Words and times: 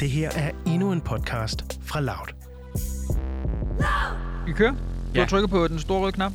Det 0.00 0.10
her 0.10 0.30
er 0.30 0.50
endnu 0.66 0.92
en 0.92 1.00
podcast 1.00 1.82
fra 1.82 2.00
Loud. 2.00 2.28
Vi 4.46 4.52
kører. 4.52 4.72
Du 4.72 5.12
Ja. 5.14 5.20
har 5.20 5.28
trykket 5.28 5.50
på 5.50 5.68
den 5.68 5.78
store 5.78 6.00
røde 6.00 6.12
knap. 6.12 6.32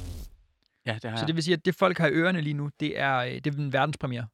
Ja, 0.85 0.93
det 0.93 1.09
har 1.09 1.17
Så 1.17 1.21
jeg. 1.21 1.27
det 1.27 1.35
vil 1.35 1.43
sige, 1.43 1.53
at 1.53 1.65
det 1.65 1.75
folk 1.75 1.97
har 1.97 2.07
i 2.07 2.11
ørerne 2.11 2.41
lige 2.41 2.53
nu, 2.53 2.69
det 2.79 2.99
er, 2.99 3.17
øh, 3.17 3.31
det 3.31 3.47
er 3.47 3.51
en 3.57 3.73
verdenspremiere. 3.73 4.27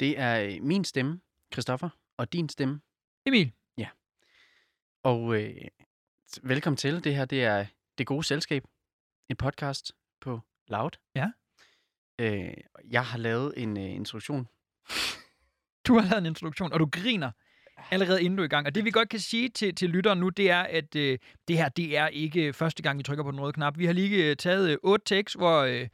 Det 0.00 0.18
er 0.18 0.40
øh, 0.40 0.62
min 0.62 0.84
stemme, 0.84 1.20
Christoffer, 1.52 1.88
og 2.16 2.32
din 2.32 2.48
stemme. 2.48 2.80
Emil, 3.26 3.52
Og 5.02 5.42
øh, 5.42 5.54
velkommen 6.42 6.76
til. 6.76 7.04
Det 7.04 7.14
her, 7.16 7.24
det 7.24 7.44
er 7.44 7.66
Det 7.98 8.06
Gode 8.06 8.24
Selskab. 8.24 8.64
En 9.30 9.36
podcast 9.36 9.92
på 10.20 10.40
Loud. 10.68 10.90
Ja. 11.14 11.30
Øh, 12.18 12.54
jeg 12.90 13.04
har 13.06 13.18
lavet 13.18 13.54
en 13.56 13.76
øh, 13.76 13.82
introduktion. 13.94 14.48
du 15.86 15.94
har 15.98 16.02
lavet 16.02 16.18
en 16.18 16.26
introduktion, 16.26 16.72
og 16.72 16.80
du 16.80 16.86
griner 16.92 17.30
allerede 17.90 18.22
inden 18.22 18.36
du 18.36 18.42
er 18.42 18.46
i 18.46 18.48
gang. 18.48 18.66
Og 18.66 18.74
det 18.74 18.84
vi 18.84 18.90
godt 18.90 19.08
kan 19.08 19.20
sige 19.20 19.48
til, 19.48 19.74
til 19.74 19.90
lytteren 19.90 20.18
nu, 20.18 20.28
det 20.28 20.50
er, 20.50 20.60
at 20.60 20.96
øh, 20.96 21.18
det 21.48 21.56
her, 21.56 21.68
det 21.68 21.96
er 21.96 22.08
ikke 22.08 22.46
øh, 22.46 22.52
første 22.52 22.82
gang, 22.82 22.98
vi 22.98 23.02
trykker 23.02 23.24
på 23.24 23.30
den 23.30 23.40
røde 23.40 23.52
knap. 23.52 23.78
Vi 23.78 23.86
har 23.86 23.92
lige 23.92 24.30
øh, 24.30 24.36
taget 24.36 24.70
øh, 24.70 24.76
otte 24.82 25.04
takes, 25.04 25.32
hvor 25.32 25.60
øh, 25.60 25.88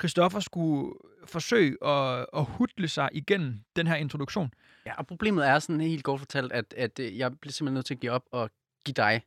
Christoffer 0.00 0.40
skulle 0.40 0.94
forsøge 1.26 1.86
at, 1.86 2.26
at 2.36 2.44
hudle 2.44 2.88
sig 2.88 3.08
igennem 3.12 3.60
den 3.76 3.86
her 3.86 3.94
introduktion. 3.94 4.50
Ja, 4.86 4.94
og 4.94 5.06
problemet 5.06 5.48
er 5.48 5.58
sådan 5.58 5.80
helt 5.80 6.04
kort 6.04 6.20
fortalt, 6.20 6.52
at, 6.52 6.74
at 6.76 6.98
øh, 6.98 7.18
jeg 7.18 7.38
bliver 7.40 7.52
simpelthen 7.52 7.74
nødt 7.74 7.86
til 7.86 7.94
at 7.94 8.00
give 8.00 8.12
op 8.12 8.24
og 8.32 8.50
give 8.84 8.94
dig 8.94 9.22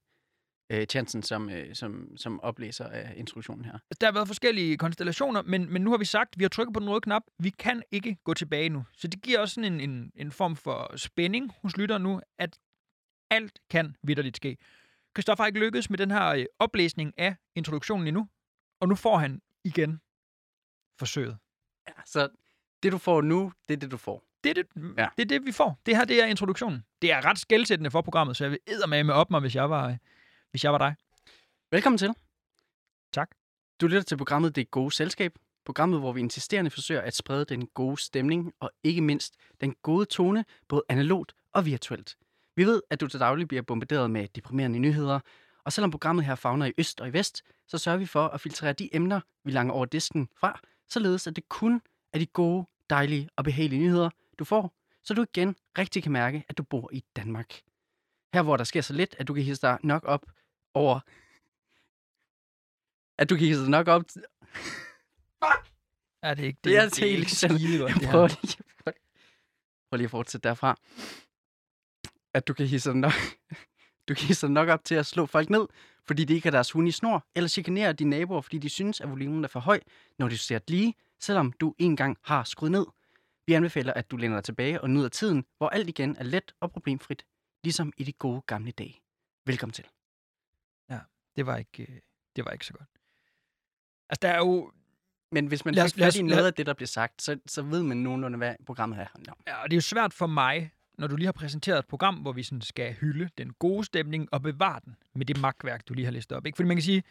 øh, 0.69 0.85
chancen 0.85 1.23
som, 1.23 1.49
øh, 1.49 1.75
som, 1.75 2.17
som 2.17 2.39
oplæser 2.41 2.87
af 2.87 3.13
introduktionen 3.17 3.65
her. 3.65 3.79
Der 4.01 4.07
har 4.07 4.13
været 4.13 4.27
forskellige 4.27 4.77
konstellationer, 4.77 5.41
men, 5.41 5.73
men 5.73 5.81
nu 5.81 5.91
har 5.91 5.97
vi 5.97 6.05
sagt, 6.05 6.39
vi 6.39 6.43
har 6.43 6.49
trykket 6.49 6.73
på 6.73 6.79
den 6.79 6.89
røde 6.89 7.01
knap. 7.01 7.23
Vi 7.39 7.49
kan 7.49 7.83
ikke 7.91 8.17
gå 8.23 8.33
tilbage 8.33 8.70
nu. 8.70 8.85
Så 8.93 9.07
det 9.07 9.21
giver 9.21 9.39
også 9.39 9.53
sådan 9.53 9.73
en, 9.73 9.89
en, 9.89 10.11
en 10.15 10.31
form 10.31 10.55
for 10.55 10.97
spænding 10.97 11.51
hos 11.61 11.77
lytteren 11.77 12.03
nu, 12.03 12.21
at 12.39 12.59
alt 13.31 13.59
kan 13.70 13.95
vidderligt 14.03 14.37
ske. 14.37 14.57
Christoffer 15.17 15.43
har 15.43 15.48
ikke 15.48 15.59
lykkedes 15.59 15.90
med 15.90 15.98
den 15.98 16.12
her 16.12 16.27
øh, 16.27 16.45
oplæsning 16.59 17.13
af 17.18 17.35
introduktionen 17.55 18.07
endnu, 18.07 18.27
og 18.81 18.87
nu 18.87 18.95
får 18.95 19.18
han 19.18 19.41
igen 19.63 19.99
forsøget. 20.99 21.37
Ja, 21.87 21.93
så 22.05 22.29
det, 22.84 22.91
du 22.91 22.97
får 22.97 23.21
nu, 23.21 23.51
det 23.68 23.73
er 23.73 23.77
det, 23.77 23.91
du 23.91 23.97
får. 23.97 24.23
Det 24.43 24.49
er 24.49 24.53
det, 24.53 24.65
ja. 24.97 25.07
Det, 25.18 25.23
er 25.23 25.27
det, 25.27 25.45
vi 25.45 25.51
får. 25.51 25.81
Det 25.85 25.97
her, 25.97 26.05
det 26.05 26.23
er 26.23 26.25
introduktionen. 26.25 26.84
Det 27.01 27.12
er 27.12 27.25
ret 27.25 27.40
skældsættende 27.40 27.91
for 27.91 28.01
programmet, 28.01 28.37
så 28.37 28.43
jeg 28.43 28.51
vil 28.51 28.59
eddermame 28.68 29.13
op 29.13 29.31
mig, 29.31 29.40
hvis 29.40 29.55
jeg 29.55 29.70
var, 29.70 29.90
øh, 29.90 29.97
hvis 30.51 30.63
jeg 30.63 30.71
var 30.71 30.77
dig. 30.77 30.96
Velkommen 31.71 31.98
til. 31.98 32.13
Tak. 33.13 33.29
Du 33.82 33.88
lytter 33.88 34.01
til 34.01 34.18
programmet 34.18 34.55
Det 34.55 34.71
Gode 34.71 34.91
Selskab. 34.91 35.35
Programmet, 35.65 35.99
hvor 35.99 36.12
vi 36.12 36.20
insisterende 36.20 36.71
forsøger 36.71 37.02
at 37.02 37.15
sprede 37.15 37.46
den 37.46 37.68
gode 37.68 37.98
stemning 38.02 38.54
og 38.60 38.71
ikke 38.84 39.02
mindst 39.02 39.35
den 39.62 39.76
gode 39.82 40.05
tone, 40.05 40.46
både 40.68 40.84
analogt 40.90 41.35
og 41.54 41.65
virtuelt. 41.65 42.18
Vi 42.55 42.63
ved, 42.63 42.82
at 42.90 43.02
du 43.02 43.07
til 43.07 43.20
daglig 43.20 43.48
bliver 43.48 43.62
bombarderet 43.62 44.12
med 44.12 44.27
deprimerende 44.27 44.79
nyheder, 44.79 45.20
og 45.63 45.74
selvom 45.74 45.91
programmet 45.91 46.26
her 46.26 46.35
fagner 46.35 46.65
i 46.65 46.74
øst 46.77 47.02
og 47.02 47.07
i 47.07 47.13
vest, 47.13 47.43
så 47.68 47.77
sørger 47.77 47.98
vi 47.98 48.05
for 48.05 48.27
at 48.27 48.41
filtrere 48.41 48.74
de 48.74 48.96
emner, 48.96 49.21
vi 49.43 49.52
langer 49.52 49.74
over 49.74 49.85
disken 49.85 50.30
fra, 50.40 50.59
således 50.90 51.27
at 51.27 51.35
det 51.35 51.49
kun 51.49 51.82
er 52.13 52.20
de 52.20 52.26
gode, 52.26 52.65
dejlige 52.90 53.30
og 53.35 53.43
behagelige 53.43 53.82
nyheder, 53.82 54.09
du 54.40 54.46
får, 54.46 54.76
så 55.04 55.13
du 55.13 55.26
igen 55.34 55.55
rigtig 55.77 56.04
kan 56.04 56.12
mærke, 56.12 56.43
at 56.49 56.57
du 56.57 56.63
bor 56.63 56.90
i 56.93 57.04
Danmark. 57.15 57.62
Her 58.35 58.41
hvor 58.41 58.57
der 58.57 58.63
sker 58.63 58.81
så 58.81 58.93
lidt, 58.93 59.15
at 59.19 59.27
du 59.27 59.33
kan 59.33 59.43
hisse 59.43 59.61
dig 59.61 59.77
nok 59.83 60.03
op 60.05 60.25
over 60.73 60.99
at 63.17 63.29
du 63.29 63.35
kan 63.35 63.47
hisse 63.47 63.61
dig 63.61 63.69
nok 63.69 63.87
op. 63.87 64.07
til- 64.07 64.23
Er 66.23 66.33
det 66.33 66.44
ikke 66.44 66.59
Det 66.63 66.78
er 66.78 66.89
det 66.89 67.01
er 67.03 67.07
helt 67.07 67.31
skide 67.31 67.79
godt, 67.79 67.91
Jeg 67.91 68.00
det 68.01 68.09
prøver 68.09 68.28
lige, 68.28 68.57
prøv, 69.89 69.97
lige 69.97 70.06
at 70.06 70.11
fortsætte 70.11 70.47
derfra. 70.50 70.78
At 72.33 72.47
du 72.47 72.53
kan 72.53 72.67
hisse 72.67 72.89
dig 72.89 72.97
nok, 72.97 73.11
du 74.07 74.13
kan 74.13 74.28
hisse 74.28 74.47
dig 74.47 74.53
nok 74.53 74.69
op 74.69 74.83
til 74.83 74.95
at 74.95 75.06
slå 75.06 75.25
folk 75.25 75.50
ned, 75.50 75.67
fordi 76.07 76.25
de 76.25 76.33
ikke 76.33 76.45
har 76.45 76.51
deres 76.51 76.72
hund 76.72 76.88
i 76.88 76.91
snor, 76.91 77.25
eller 77.35 77.47
chikanere 77.47 77.94
dine 77.94 78.09
naboer, 78.09 78.41
fordi 78.41 78.57
de 78.57 78.69
synes, 78.69 79.01
at 79.01 79.09
volumen 79.09 79.44
er 79.44 79.47
for 79.47 79.59
høj, 79.59 79.79
når 80.19 80.28
de 80.29 80.38
ser 80.38 80.59
lige, 80.68 80.94
selvom 81.19 81.51
du 81.51 81.75
engang 81.78 82.18
har 82.24 82.44
skruet 82.44 82.72
ned. 82.72 82.85
Vi 83.47 83.53
anbefaler, 83.53 83.94
at 83.94 84.12
du 84.12 84.18
læner 84.18 84.35
dig 84.35 84.44
tilbage 84.44 84.81
og 84.81 84.90
nyder 84.90 85.09
tiden, 85.09 85.45
hvor 85.57 85.69
alt 85.69 85.90
igen 85.90 86.16
er 86.18 86.24
let 86.24 86.53
og 86.59 86.72
problemfrit, 86.72 87.25
ligesom 87.66 87.94
i 87.98 88.03
de 88.03 88.14
gode 88.14 88.42
gamle 88.42 88.72
dage. 88.72 89.02
Velkommen 89.46 89.74
til. 89.74 89.86
Det 91.36 91.46
var 91.46 91.58
ikke, 91.58 91.84
øh, 91.84 92.00
det 92.36 92.46
var 92.46 92.52
ikke 92.52 92.66
så 92.66 92.74
godt. 92.74 92.90
Altså, 94.09 94.20
der 94.22 94.30
er 94.30 94.38
jo... 94.38 94.72
Men 95.31 95.48
hvis 95.48 95.66
man 95.66 95.75
lad 95.75 95.90
fat 95.90 96.16
i 96.16 96.22
noget 96.22 96.46
af 96.46 96.54
det, 96.54 96.66
der 96.66 96.74
bliver 96.74 96.88
sagt, 96.88 97.22
så, 97.22 97.40
så 97.46 97.62
ved 97.62 97.84
man 97.84 97.98
nogenlunde, 97.98 98.38
hvad 98.38 98.56
programmet 98.66 98.98
handler 98.98 99.31
om. 99.31 99.38
Ja, 99.48 99.56
og 99.56 99.72
det 99.72 99.74
er 99.74 99.78
jo 99.78 99.81
svært 99.81 100.14
for 100.14 100.28
mig, 100.28 100.72
når 100.98 101.08
du 101.08 101.16
lige 101.16 101.25
har 101.25 101.31
præsenteret 101.31 101.80
et 101.80 101.88
program, 101.88 102.16
hvor 102.16 102.31
vi 102.31 102.44
sådan 102.44 102.62
skal 102.62 102.94
hylde 102.94 103.30
den 103.38 103.54
gode 103.54 103.84
stemning 103.84 104.34
og 104.34 104.42
bevare 104.42 104.80
den 104.86 104.96
med 105.16 105.25
det 105.25 105.42
magtværk, 105.42 105.88
du 105.88 105.94
lige 105.94 106.06
har 106.06 106.12
listet 106.12 106.38
op. 106.38 106.46
Ikke? 106.46 106.56
Fordi 106.56 106.68
man 106.68 106.78
kan 106.78 106.84
sige, 106.84 107.04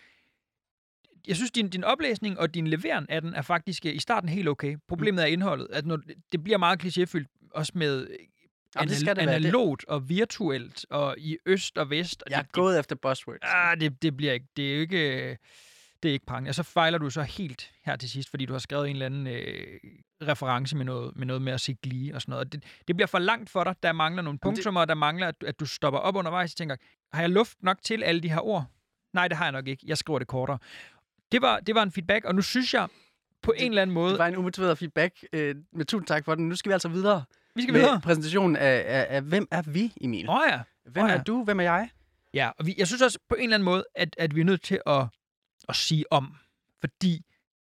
jeg 1.27 1.37
synes, 1.37 1.51
din, 1.51 1.69
din 1.69 1.85
oplæsning 1.85 2.39
og 2.39 2.55
din 2.55 2.67
levering 2.67 3.11
af 3.11 3.21
den 3.21 3.35
er 3.35 3.43
faktisk 3.43 3.87
øh, 3.87 3.95
i 3.95 3.99
starten 3.99 4.29
helt 4.29 4.49
okay. 4.49 4.77
Problemet 4.89 5.23
er 5.23 5.27
indholdet. 5.27 5.69
At 5.71 5.87
når, 5.87 6.01
det 6.33 6.45
bliver 6.45 6.59
meget 6.59 6.85
klichéfyldt, 6.85 7.51
også 7.51 7.73
med 7.75 8.09
øh, 8.11 8.17
Jamen, 8.77 8.89
det 8.89 8.97
skal 8.99 9.17
det 9.17 9.27
være. 9.27 9.39
Det- 9.39 9.45
analogt 9.45 9.85
og 9.89 10.09
virtuelt, 10.09 10.87
og 10.91 11.15
i 11.19 11.39
øst 11.47 11.79
og 11.79 11.91
vest. 11.91 12.23
Og 12.23 12.31
Jeg 12.31 12.39
er 12.39 12.43
det, 12.43 12.53
gået 12.53 12.79
efter 12.79 12.97
buzzwords. 12.97 13.41
Det, 13.41 13.49
ah, 13.53 13.81
det, 13.81 14.03
det 14.03 14.17
bliver 14.17 14.33
ikke, 14.33 14.47
det 14.57 14.71
er 14.71 14.75
jo 14.75 14.81
ikke, 14.81 15.29
det 16.03 16.09
er 16.09 16.13
ikke 16.13 16.27
prangende. 16.27 16.49
Og 16.49 16.55
så 16.55 16.63
fejler 16.63 16.99
du 16.99 17.11
så 17.11 17.23
helt 17.23 17.71
her 17.85 17.97
til 17.97 18.11
sidst, 18.11 18.31
fordi 18.31 18.47
du 18.47 18.53
har 18.53 18.59
skrevet 18.59 18.87
en 18.91 18.97
eller 18.97 19.07
anden 19.07 19.27
øh, 19.27 19.81
reference 20.23 20.77
med 20.77 20.85
noget, 20.85 21.17
med 21.17 21.27
noget 21.27 21.43
med 21.43 21.53
at 21.53 21.61
se 21.61 21.77
glee 21.83 22.15
og 22.15 22.21
sådan 22.23 22.31
noget. 22.33 22.47
Og 22.47 22.53
Det, 22.53 22.65
det 22.89 22.97
bliver 22.97 23.07
for 23.07 23.19
langt 23.19 23.51
for 23.51 23.65
dig. 23.65 23.75
Der 23.83 23.93
mangler 23.93 24.23
nogle 24.23 24.37
det- 24.37 24.43
punktummer, 24.43 24.81
og 24.81 24.89
der 24.89 24.95
mangler, 24.95 25.29
at, 25.29 25.41
du- 25.41 25.47
at 25.47 25.61
du 25.61 25.67
stopper 25.67 26.01
op 26.01 26.17
undervejs 26.17 26.53
og 26.53 26.57
tænker, 26.57 26.77
har 27.13 27.21
jeg 27.21 27.31
luft 27.31 27.63
nok 27.63 27.79
til 27.83 28.03
alle 28.03 28.21
de 28.21 28.29
her 28.29 28.41
ord? 28.41 28.65
Nej, 29.13 29.29
det 29.29 29.37
har 29.37 29.45
jeg 29.45 29.53
nok 29.53 29.69
ikke. 29.69 29.85
Jeg 29.87 29.99
skriver 29.99 30.19
det 30.19 30.29
kortere. 30.29 30.59
Det 31.33 31.43
var, 31.43 31.61
det 31.61 31.75
var 31.75 31.83
en 31.83 31.93
feedback, 31.93 32.25
og 32.25 32.35
nu 32.35 32.43
synes 32.43 32.75
jeg 32.75 32.89
på 33.43 33.53
en 33.57 33.71
eller 33.73 33.83
anden 33.83 33.95
måde, 33.95 34.11
Det 34.11 34.19
var 34.19 34.27
en 34.27 34.37
umotiveret 34.37 34.79
feedback. 34.79 35.25
Øh, 35.33 35.55
med 35.73 35.85
tusind 35.85 36.07
tak 36.07 36.25
for 36.25 36.35
den. 36.35 36.49
Nu 36.49 36.57
skal 36.57 36.71
vi 36.71 36.73
altså 36.73 36.89
videre 36.89 37.25
vi 37.57 37.63
skal 37.63 37.73
med 37.73 37.81
videre. 37.81 38.01
præsentationen 38.01 38.57
af, 38.57 38.85
af, 38.87 39.07
af, 39.17 39.23
hvem 39.23 39.49
er 39.51 39.63
vi, 39.63 39.93
Emil? 40.01 40.29
Åh 40.29 40.35
oh, 40.37 40.43
ja. 40.49 40.61
Hvem 40.91 41.05
Åh, 41.05 41.11
ja. 41.11 41.17
er 41.17 41.23
du? 41.23 41.45
Hvem 41.45 41.61
er 41.61 41.65
jeg? 41.65 41.89
Ja, 42.35 42.51
og 42.59 42.67
vi, 42.67 42.75
jeg 42.79 42.87
synes 42.87 43.03
også 43.03 43.19
på 43.29 43.35
en 43.35 43.43
eller 43.43 43.55
anden 43.57 43.65
måde, 43.65 43.85
at, 43.95 44.15
at 44.19 44.35
vi 44.35 44.41
er 44.41 44.45
nødt 44.45 44.63
til 44.63 44.81
at, 44.87 45.07
at 45.69 45.77
sige 45.77 46.05
om. 46.13 46.37
Fordi 46.81 47.21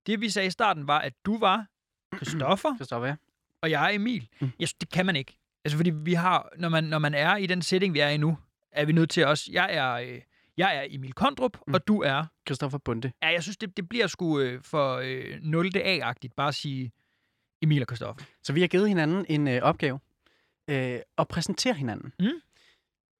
det, 0.06 0.20
vi 0.20 0.28
sagde 0.30 0.46
i 0.46 0.50
starten, 0.50 0.86
var, 0.88 0.98
at 0.98 1.12
du 1.26 1.38
var 1.38 1.66
Christoffer, 2.16 2.76
Christoffer, 2.76 3.08
ja. 3.08 3.16
og 3.62 3.70
jeg 3.70 3.84
er 3.90 3.94
Emil. 3.94 4.28
Mm. 4.40 4.50
Jeg 4.58 4.68
synes, 4.68 4.74
det 4.80 4.90
kan 4.90 5.06
man 5.06 5.16
ikke. 5.16 5.38
Altså, 5.64 5.76
fordi 5.76 5.90
vi 5.90 6.14
har, 6.14 6.48
når 6.56 6.68
man, 6.68 6.84
når 6.84 6.98
man 6.98 7.14
er 7.14 7.36
i 7.36 7.46
den 7.46 7.62
setting, 7.62 7.94
vi 7.94 7.98
er 8.00 8.08
i 8.08 8.16
nu, 8.16 8.38
er 8.72 8.84
vi 8.84 8.92
nødt 8.92 9.10
til 9.10 9.26
også, 9.26 9.50
jeg 9.52 9.74
er, 9.74 9.92
øh, 9.92 10.20
jeg 10.56 10.76
er 10.76 10.86
Emil 10.90 11.12
Kondrup, 11.12 11.56
Mm. 11.66 11.74
og 11.74 11.86
du 11.88 12.00
er, 12.02 12.24
Christoffer 12.48 12.78
Bunde. 12.78 13.12
ja, 13.22 13.28
jeg 13.28 13.42
synes, 13.42 13.56
det, 13.56 13.76
det 13.76 13.88
bliver 13.88 14.06
sgu 14.06 14.40
øh, 14.40 14.62
for 14.62 14.96
øh, 15.04 15.38
0. 15.42 15.70
A-agtigt, 15.76 16.34
bare 16.36 16.48
at 16.48 16.54
sige 16.54 16.92
Emil 17.62 17.82
og 17.82 17.86
Christoffer. 17.86 18.24
Så 18.42 18.52
vi 18.52 18.60
har 18.60 18.68
givet 18.68 18.88
hinanden 18.88 19.26
en 19.28 19.48
øh, 19.48 19.62
opgave. 19.62 20.00
Øh, 20.68 21.00
at 21.18 21.28
præsentere 21.28 21.74
hinanden. 21.74 22.12
Mm. 22.20 22.40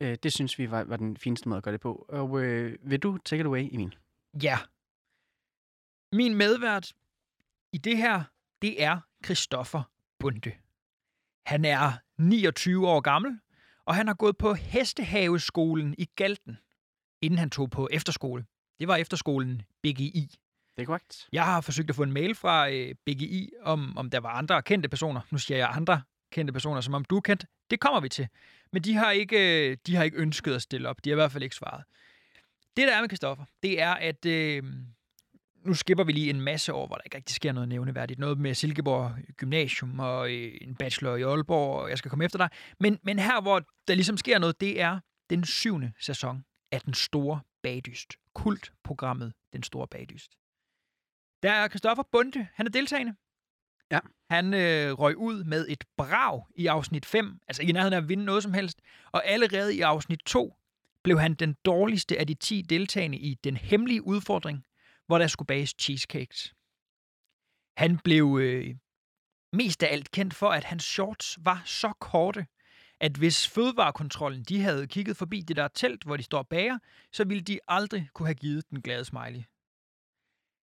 Øh, 0.00 0.16
det 0.22 0.32
synes 0.32 0.59
vi 0.59 0.71
var, 0.71 0.84
var 0.84 0.97
den 0.97 1.16
fineste 1.16 1.49
måde 1.49 1.56
at 1.56 1.65
gøre 1.65 1.72
det 1.72 1.81
på. 1.81 2.06
Og 2.09 2.43
øh, 2.43 2.78
vil 2.82 3.00
du 3.00 3.19
take 3.25 3.41
it 3.41 3.47
away, 3.47 3.69
Emil? 3.72 3.97
Ja. 4.43 4.59
Min 6.12 6.34
medvært 6.34 6.93
i 7.72 7.78
det 7.78 7.97
her, 7.97 8.25
det 8.62 8.82
er 8.82 9.00
Christoffer 9.25 9.82
Bunde. 10.19 10.53
Han 11.47 11.65
er 11.65 11.93
29 12.19 12.88
år 12.88 13.00
gammel, 13.00 13.41
og 13.84 13.94
han 13.94 14.06
har 14.06 14.15
gået 14.15 14.37
på 14.37 14.54
Hestehaveskolen 14.54 15.94
i 15.98 16.04
Galten, 16.16 16.59
inden 17.22 17.38
han 17.38 17.50
tog 17.50 17.71
på 17.71 17.88
efterskole. 17.93 18.44
Det 18.78 18.88
var 18.88 18.97
efterskolen 18.97 19.62
BGI. 19.82 20.34
Det 20.78 20.84
er 20.84 20.87
korrekt. 20.87 21.28
Jeg 21.33 21.44
har 21.44 21.61
forsøgt 21.61 21.91
at 21.91 21.97
få 21.97 22.03
en 22.03 22.12
mail 22.12 22.34
fra 22.34 22.71
øh, 22.71 22.94
BGI, 23.06 23.50
om, 23.62 23.99
om 23.99 24.11
der 24.11 24.21
var 24.21 24.28
andre 24.28 24.62
kendte 24.62 24.89
personer. 24.89 25.21
Nu 25.31 25.39
siger 25.39 25.59
jeg 25.59 25.69
andre 25.72 26.03
kendte 26.33 26.53
personer, 26.53 26.81
som 26.81 26.94
om 26.94 27.05
du 27.05 27.16
er 27.16 27.21
kendt. 27.21 27.47
Det 27.71 27.80
kommer 27.80 28.01
vi 28.01 28.09
til. 28.09 28.28
Men 28.72 28.83
de 28.83 28.95
har 28.95 29.10
ikke, 29.10 29.71
øh, 29.71 29.77
de 29.86 29.97
har 29.97 30.04
ikke 30.04 30.16
ønsket 30.16 30.54
at 30.54 30.63
stille 30.63 30.89
op. 30.89 31.04
De 31.04 31.10
har 31.10 31.15
i 31.15 31.21
hvert 31.21 31.33
fald 31.33 31.42
ikke 31.42 31.57
svaret. 31.57 31.84
Det, 32.77 32.89
der 32.89 32.97
er 32.97 33.01
med 33.01 33.09
Kristoffer, 33.09 33.45
det 33.63 33.80
er, 33.80 33.95
at 33.95 34.27
øh, 34.27 34.63
nu 35.65 35.75
skipper 35.75 36.04
vi 36.04 36.13
lige 36.13 36.30
en 36.30 36.41
masse 36.41 36.72
år, 36.72 36.86
hvor 36.86 36.97
der 36.97 37.03
ikke 37.04 37.16
rigtig 37.16 37.36
sker 37.36 37.53
noget 37.53 37.69
nævneværdigt. 37.69 38.21
Noget 38.21 38.39
med 38.39 38.54
Silkeborg 38.54 39.13
Gymnasium 39.36 40.01
og 40.01 40.33
øh, 40.33 40.59
en 40.60 40.75
bachelor 40.75 41.16
i 41.16 41.22
Aalborg, 41.22 41.83
og 41.83 41.91
jeg 41.91 41.98
skal 41.98 42.09
komme 42.09 42.25
efter 42.25 42.39
dig. 42.39 42.48
Men, 42.80 42.98
men 43.03 43.19
her, 43.19 43.41
hvor 43.41 43.63
der 43.89 43.95
ligesom 43.95 44.16
sker 44.16 44.39
noget, 44.39 44.60
det 44.60 44.80
er 44.80 45.01
den 45.30 45.45
syvende 45.45 45.92
sæson 46.01 46.45
af 46.72 46.80
Den 46.80 46.95
Store 46.95 47.41
Bagdyst. 47.63 48.13
Kultprogrammet 48.34 49.33
Den 49.53 49.63
Store 49.63 49.86
Bagdyst. 49.86 50.33
Der 51.43 51.51
er 51.53 51.69
Christoffer 51.69 52.03
Bunde. 52.13 52.49
Han 52.55 52.67
er 52.67 52.71
deltagende. 52.71 53.15
Ja. 53.91 54.01
Han 54.31 54.55
øh, 54.55 54.93
røg 54.93 55.17
ud 55.17 55.45
med 55.45 55.67
et 55.69 55.85
brag 55.97 56.43
i 56.57 56.67
afsnit 56.67 57.07
5, 57.07 57.41
altså 57.49 57.63
i 57.63 57.73
nærheden 57.73 57.93
af 57.93 57.99
at 57.99 58.09
vinde 58.09 58.25
noget 58.25 58.43
som 58.43 58.55
helst. 58.55 58.81
Og 59.13 59.27
allerede 59.27 59.77
i 59.77 59.81
afsnit 59.81 60.21
2 60.27 60.55
blev 61.05 61.21
han 61.21 61.35
den 61.35 61.57
dårligste 61.65 62.19
af 62.19 62.27
de 62.27 62.35
10 62.35 62.63
deltagende 62.63 63.19
i 63.19 63.35
den 63.35 63.57
hemmelige 63.57 64.07
udfordring, 64.07 64.65
hvor 65.07 65.19
der 65.19 65.27
skulle 65.27 65.47
bages 65.47 65.75
cheesecakes. 65.79 66.55
Han 67.77 67.99
blev 67.99 68.39
øh, 68.41 68.75
mest 69.53 69.83
af 69.83 69.93
alt 69.93 70.11
kendt 70.11 70.35
for, 70.35 70.49
at 70.49 70.65
hans 70.65 70.85
shorts 70.85 71.39
var 71.41 71.63
så 71.65 71.93
korte, 72.01 72.47
at 73.01 73.17
hvis 73.17 73.49
fødevarekontrollen 73.49 74.43
de 74.43 74.61
havde 74.63 74.87
kigget 74.87 75.17
forbi 75.17 75.41
det 75.41 75.57
der 75.57 75.69
telt, 75.69 76.05
hvor 76.05 76.17
de 76.17 76.23
står 76.23 76.39
og 76.39 76.49
bager, 76.49 76.79
så 77.13 77.25
ville 77.25 77.43
de 77.43 77.59
aldrig 77.69 78.09
kunne 78.15 78.27
have 78.27 78.35
givet 78.35 78.71
den 78.71 78.83
glade 78.83 79.05
smiley. 79.05 79.43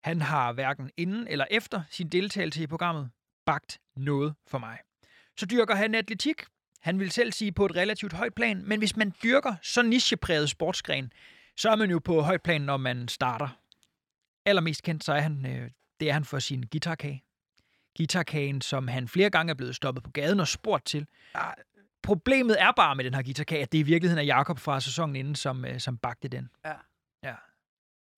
Han 0.04 0.22
har 0.22 0.54
hverken 0.54 0.92
inden 0.98 1.28
eller 1.28 1.46
efter 1.52 1.84
sin 1.90 2.10
deltagelse 2.10 2.64
i 2.64 2.68
programmet 2.68 3.12
bagt 3.46 3.80
noget 3.96 4.36
for 4.48 4.58
mig. 4.58 4.78
Så 5.38 5.46
dyrker 5.46 5.76
han 5.76 5.96
atletik. 5.96 6.42
Han 6.82 7.00
vil 7.00 7.12
selv 7.12 7.32
sige 7.32 7.52
på 7.52 7.66
et 7.66 7.76
relativt 7.76 8.14
højt 8.14 8.34
plan, 8.34 8.64
men 8.66 8.80
hvis 8.80 8.98
man 8.98 9.14
dyrker 9.24 9.56
så 9.62 9.82
nichepræget 9.82 10.50
sportsgren, 10.50 11.14
så 11.58 11.70
er 11.70 11.76
man 11.76 11.92
jo 11.92 12.00
på 12.00 12.22
højt 12.22 12.42
plan, 12.42 12.62
når 12.62 12.78
man 12.78 13.08
starter. 13.08 13.50
Allermest 14.46 14.84
kendt, 14.84 15.04
så 15.04 15.14
er 15.14 15.20
han, 15.20 15.46
øh, 15.46 15.72
det 16.00 16.10
er 16.10 16.14
han 16.14 16.26
for 16.26 16.40
sin 16.40 16.64
guitarkage. 16.72 17.24
Guitarkagen, 17.98 18.62
som 18.62 18.88
han 18.88 19.08
flere 19.08 19.30
gange 19.30 19.52
er 19.52 19.56
blevet 19.56 19.76
stoppet 19.76 20.04
på 20.04 20.12
gaden 20.12 20.40
og 20.40 20.48
spurgt 20.48 20.86
til. 20.86 21.08
Ah. 21.34 21.54
Problemet 22.04 22.62
er 22.62 22.72
bare 22.72 22.96
med 22.96 23.06
den 23.06 23.14
her 23.14 23.24
guitarkage, 23.24 23.62
at 23.62 23.72
det 23.72 23.78
i 23.78 23.84
virkeligheden 23.84 24.20
er 24.20 24.26
Jakob 24.26 24.60
fra 24.60 24.80
sæsonen 24.80 25.16
inden, 25.16 25.36
som, 25.36 25.66
øh, 25.66 25.80
som 25.80 25.98
bagte 25.98 26.28
den. 26.28 26.50
Ja. 26.66 26.74
ja. 27.24 27.36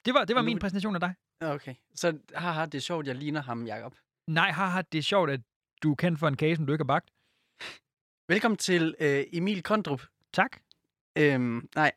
Det 0.06 0.14
var, 0.14 0.26
det 0.26 0.36
var 0.36 0.42
min 0.42 0.60
præsentation 0.60 0.96
af 0.96 1.00
dig. 1.00 1.14
Okay. 1.42 1.76
Så 1.96 2.20
haha, 2.36 2.66
det 2.66 2.76
er 2.76 2.82
sjovt, 2.82 3.08
jeg 3.08 3.16
ligner 3.16 3.42
ham, 3.42 3.66
Jacob. 3.68 3.96
Nej, 4.28 4.52
haha, 4.52 4.82
det 4.92 4.98
er 4.98 5.02
sjovt, 5.02 5.30
at 5.30 5.42
du 5.84 5.92
er 5.92 5.96
kendt 5.96 6.20
for 6.20 6.28
en 6.28 6.38
kage, 6.38 6.56
som 6.56 6.66
du 6.66 6.74
ikke 6.74 6.84
har 6.84 6.88
bagt. 6.88 7.10
Velkommen 8.28 8.58
til 8.58 8.96
øh, 9.00 9.24
Emil 9.34 9.64
Kondrup. 9.64 10.02
Tak. 10.34 10.58
Øhm, 11.18 11.70
nej, 11.76 11.92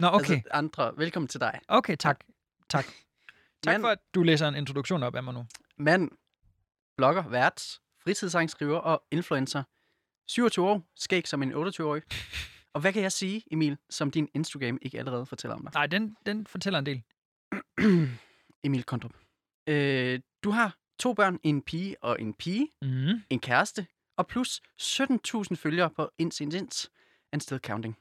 Nå, 0.00 0.06
okay. 0.06 0.34
altså 0.34 0.48
andre. 0.50 0.92
Velkommen 0.96 1.28
til 1.28 1.40
dig. 1.40 1.60
Okay, 1.68 1.96
tak. 1.96 2.24
Tak. 2.68 2.84
Tak 3.64 3.72
Mand. 3.72 3.82
for, 3.82 3.88
at 3.88 3.98
du 4.14 4.22
læser 4.22 4.48
en 4.48 4.54
introduktion 4.54 5.02
op 5.02 5.16
af 5.16 5.22
mig 5.22 5.34
nu. 5.34 5.46
Mand, 5.76 6.10
blogger, 6.96 7.28
vært, 7.28 7.80
fritidssangskriver 8.04 8.78
og 8.78 9.02
influencer. 9.10 9.62
27 10.28 10.68
år, 10.68 10.82
skæg 10.96 11.28
som 11.28 11.42
en 11.42 11.52
28-årig. 11.52 12.02
Og 12.72 12.80
hvad 12.80 12.92
kan 12.92 13.02
jeg 13.02 13.12
sige, 13.12 13.42
Emil, 13.50 13.76
som 13.90 14.10
din 14.10 14.28
Instagram 14.34 14.78
ikke 14.82 14.98
allerede 14.98 15.26
fortæller 15.26 15.54
om 15.54 15.62
dig? 15.62 15.70
Nej, 15.74 15.86
den, 15.86 16.16
den 16.26 16.46
fortæller 16.46 16.78
en 16.78 16.86
del. 16.86 17.02
Emil 18.64 18.84
Kondrup. 18.84 19.12
Øh, 19.66 20.20
du 20.44 20.50
har 20.50 20.76
to 20.98 21.12
børn, 21.14 21.38
en 21.42 21.62
pige 21.62 22.04
og 22.04 22.20
en 22.20 22.34
pige, 22.34 22.68
Mm. 22.82 23.22
en 23.30 23.40
kæreste, 23.40 23.86
og 24.16 24.26
plus 24.26 24.62
17.000 24.82 25.56
følgere 25.56 25.90
på 25.90 26.10
Incidents 26.18 26.90
and 27.32 27.40
Still 27.40 27.60
Counting. 27.60 27.98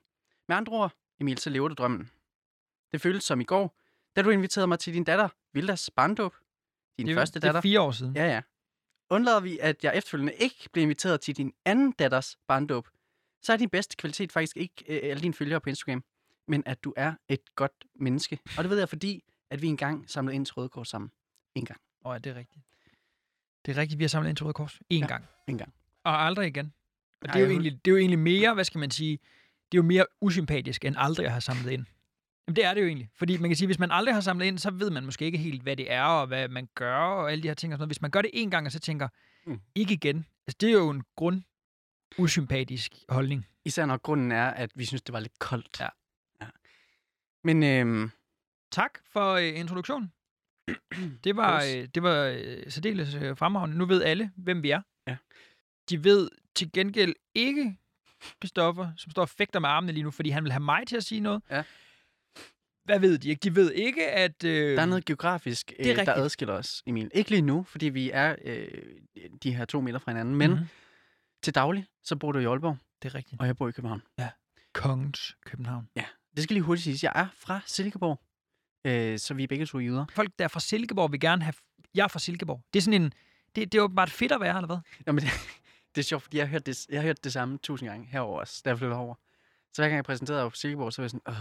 Med 0.48 0.56
andre 0.58 0.74
ord, 0.74 0.94
Emil, 1.19 1.38
så 1.38 1.50
lever 1.50 1.68
du 1.68 1.74
drømmen. 1.74 2.10
Det 2.92 3.02
føles 3.02 3.24
som 3.24 3.42
i 3.42 3.44
går, 3.44 3.78
da 4.16 4.22
du 4.22 4.30
inviterede 4.30 4.68
mig 4.68 4.80
til 4.80 4.94
din 4.94 5.04
datter, 5.04 5.30
Vildas 5.54 5.90
barndåb. 5.96 6.36
Din 6.98 7.07
Det, 7.07 7.16
første 7.16 7.40
det 7.40 7.48
er 7.48 7.48
datter. 7.48 7.62
fire 7.62 7.81
år 7.81 7.92
siden. 7.92 8.16
Ja, 8.16 8.25
ja. 8.28 8.42
Undlader 9.10 9.40
vi, 9.40 9.60
at 9.62 9.84
jeg 9.84 9.98
efterfølgende 9.98 10.34
ikke 10.34 10.69
blev 10.74 10.81
inviteret 10.84 11.22
til 11.22 11.38
din 11.38 11.54
anden 11.66 11.92
datters 11.92 12.38
barndåb, 12.48 12.88
så 13.42 13.54
er 13.54 13.57
din 13.57 13.69
bedste 13.69 13.96
kvalitet 13.96 14.31
faktisk 14.31 14.57
ikke 14.57 14.74
øh, 14.88 15.00
alle 15.04 15.22
dine 15.22 15.34
følgere 15.34 15.62
på 15.62 15.69
Instagram, 15.69 16.04
men 16.48 16.64
at 16.66 16.84
du 16.84 16.94
er 16.98 17.14
et 17.30 17.56
godt 17.56 17.86
menneske. 17.96 18.40
Og 18.57 18.64
det 18.64 18.69
ved 18.69 18.78
jeg, 18.78 18.90
fordi 18.90 19.24
at 19.51 19.62
vi 19.62 19.68
engang 19.68 20.09
samlede 20.09 20.36
ind 20.36 20.45
til 20.45 20.53
Røde 20.53 20.69
Kors 20.69 20.89
sammen. 20.89 21.12
En 21.56 21.65
gang. 21.65 21.81
Åh, 22.06 22.13
ja, 22.13 22.18
det 22.18 22.30
er 22.30 22.36
rigtigt. 22.36 22.65
Det 23.65 23.77
er 23.77 23.81
rigtigt, 23.81 24.00
vi 24.00 24.03
har 24.03 24.09
samlet 24.09 24.30
ind 24.30 24.38
til 24.38 24.44
Røde 24.44 24.53
Kors. 24.53 24.80
En 24.89 25.00
Ja, 25.01 25.07
gang. 25.07 25.25
En 25.48 25.57
gang. 25.57 25.74
Og 26.03 26.21
aldrig 26.25 26.48
igen. 26.48 26.74
Og 27.21 27.27
Ej, 27.27 27.33
det 27.33 27.39
er, 27.39 27.44
jo 27.44 27.45
jeg- 27.45 27.51
egentlig, 27.51 27.86
det 27.86 27.92
er 27.92 27.95
jo 27.95 27.98
egentlig 27.98 28.19
mere, 28.19 28.53
hvad 28.53 28.63
skal 28.63 28.80
man 28.80 28.92
sige, 28.92 29.12
det 29.71 29.77
er 29.77 29.81
jo 29.81 29.88
mere 29.88 30.06
usympatisk, 30.21 30.86
end 30.86 30.95
aldrig 31.00 31.25
at 31.25 31.31
have 31.31 31.42
samlet 31.42 31.71
ind. 31.71 31.86
Jamen, 32.48 32.56
det 32.56 32.65
er 32.65 32.74
det 32.74 32.81
jo 32.81 32.88
egentlig. 32.88 33.09
Fordi 33.15 33.38
man 33.38 33.50
kan 33.50 33.57
sige, 33.57 33.65
hvis 33.68 33.80
man 33.80 33.92
aldrig 33.92 34.13
har 34.15 34.21
samlet 34.21 34.45
ind, 34.45 34.57
så 34.57 34.71
ved 34.71 34.89
man 34.89 35.06
måske 35.06 35.25
ikke 35.25 35.38
helt, 35.38 35.62
hvad 35.63 35.75
det 35.75 35.92
er, 35.92 36.04
og 36.04 36.27
hvad 36.27 36.47
man 36.47 36.69
gør, 36.75 36.97
og 36.97 37.31
alle 37.31 37.44
de 37.44 37.47
her 37.47 37.56
ting 37.56 37.74
og 37.74 37.77
sådan 37.77 37.81
noget. 37.81 37.89
Hvis 37.89 38.01
man 38.01 38.12
gør 38.12 38.21
det 38.21 38.31
en 38.33 38.51
gang, 38.51 38.65
og 38.65 38.71
så 38.71 38.80
tænker, 38.80 39.07
Mm. 39.45 39.62
ikke 39.75 39.94
igen. 39.94 40.25
Altså, 40.47 40.57
det 40.62 40.69
er 40.69 40.74
jo 40.74 40.89
en 40.89 41.04
grund 41.15 41.42
usympatisk 42.18 42.95
holdning. 43.09 43.45
Især 43.65 43.86
når 43.86 43.97
grunden 43.97 44.31
er, 44.31 44.47
at 44.47 44.71
vi 44.75 44.86
synes, 44.86 45.01
det 45.01 45.13
var 45.13 45.19
lidt 45.19 45.39
koldt. 45.39 45.77
Ja. 45.80 45.88
ja. 46.42 46.47
Men 47.44 47.63
øhm, 47.63 48.12
Tak 48.71 49.00
for 49.12 49.33
øh, 49.33 49.59
introduktionen. 49.59 50.12
Det 51.23 51.35
var, 51.35 51.63
øh, 51.63 51.88
det 51.95 52.03
var 52.03 52.23
øh, 52.23 52.71
særdeles 52.71 53.15
øh, 53.15 53.38
fremragende. 53.38 53.77
Nu 53.77 53.85
ved 53.85 54.03
alle, 54.03 54.31
hvem 54.38 54.63
vi 54.63 54.69
er. 54.71 54.81
Ja. 55.07 55.18
De 55.89 56.03
ved 56.03 56.29
til 56.56 56.71
gengæld 56.71 57.13
ikke 57.35 57.77
Christoffer, 58.41 58.91
som 58.97 59.12
står 59.12 59.21
og 59.21 59.29
fægter 59.29 59.59
med 59.59 59.69
armene 59.69 59.91
lige 59.91 60.03
nu, 60.03 60.12
fordi 60.12 60.29
han 60.29 60.44
vil 60.44 60.51
have 60.51 60.63
mig 60.63 60.88
til 60.88 60.97
at 60.97 61.03
sige 61.03 61.21
noget. 61.21 61.41
Ja. 61.50 61.63
Hvad 62.83 63.00
ved 63.00 63.18
de 63.18 63.29
ikke? 63.29 63.39
De 63.39 63.56
ved 63.56 63.71
ikke, 63.71 64.12
at... 64.12 64.44
Øh, 64.44 64.75
der 64.75 64.81
er 64.81 64.85
noget 64.85 65.06
geografisk, 65.06 65.73
øh, 65.79 65.85
er 65.85 65.94
der 65.94 66.01
rigtigt. 66.01 66.18
adskiller 66.18 66.53
os, 66.53 66.83
Emil. 66.85 67.12
Ikke 67.13 67.29
lige 67.29 67.41
nu, 67.41 67.63
fordi 67.63 67.85
vi 67.89 68.09
er 68.13 68.35
øh, 68.45 68.68
de 69.44 69.56
her 69.56 69.65
to 69.65 69.81
meter 69.81 70.00
fra 70.00 70.12
hinanden, 70.12 70.35
men 70.35 70.51
Mhm. 70.51 70.59
til 71.44 71.56
daglig, 71.56 71.85
så 72.03 72.15
bor 72.15 72.31
du 72.31 72.39
i 72.39 72.45
Aalborg, 72.45 72.77
Det 73.03 73.09
er 73.09 73.15
rigtigt. 73.15 73.41
og 73.41 73.47
jeg 73.47 73.57
bor 73.57 73.68
i 73.68 73.71
København. 73.71 74.01
Kongens 74.73 75.35
København. 75.45 75.89
Det 76.35 76.44
skal 76.44 76.53
lige 76.53 76.63
hurtigt 76.63 76.83
siges. 76.83 77.03
Jeg 77.03 77.12
er 77.15 77.27
fra 77.35 77.59
Silkeborg, 77.65 78.21
øh, 78.86 79.19
så 79.19 79.33
vi 79.33 79.44
er 79.44 79.48
begge 79.48 79.66
to 79.66 79.80
jyder. 79.80 80.06
Folk, 80.12 80.31
der 80.39 80.45
er 80.45 80.50
fra 80.50 80.60
Silkeborg, 80.60 81.12
vil 81.12 81.19
gerne 81.19 81.44
have... 81.44 81.54
Jeg 81.95 82.04
er 82.04 82.07
fra 82.07 82.19
Silkeborg. 82.19 82.62
Det 82.74 82.80
er 82.80 82.83
sådan 82.83 83.01
en... 83.01 83.13
Det, 83.56 83.72
det 83.72 83.78
er 83.78 83.81
jo 83.81 83.88
bare 83.88 84.07
fedt 84.07 84.31
at 84.31 84.42
være, 84.42 84.56
eller 84.57 84.68
hvad? 84.68 84.78
Nå, 85.06 85.12
men 85.13 85.24
det, 85.24 85.31
det 85.95 86.01
er 86.01 86.04
sjovt, 86.06 86.24
fordi 86.24 86.38
jeg 86.38 86.45
har, 86.48 86.51
hørt 86.51 86.66
det, 86.66 86.86
jeg 86.89 87.00
har 87.01 87.06
hørt 87.07 87.24
det 87.24 87.33
samme 87.33 87.57
tusind 87.57 87.89
gange 87.89 88.07
herover 88.12 88.39
også, 88.39 88.62
da 88.66 88.69
jeg 88.69 88.78
flyttede 88.78 89.00
over. 89.00 89.16
Så 89.74 89.81
hver 89.81 89.88
gang 89.88 89.95
jeg 89.95 90.04
præsenterede 90.04 90.50
på 90.50 90.56
Silkeborg, 90.56 90.94
så 90.94 91.01
var 91.01 91.04
jeg 91.04 91.10
sådan, 91.10 91.22
Åh, 91.28 91.36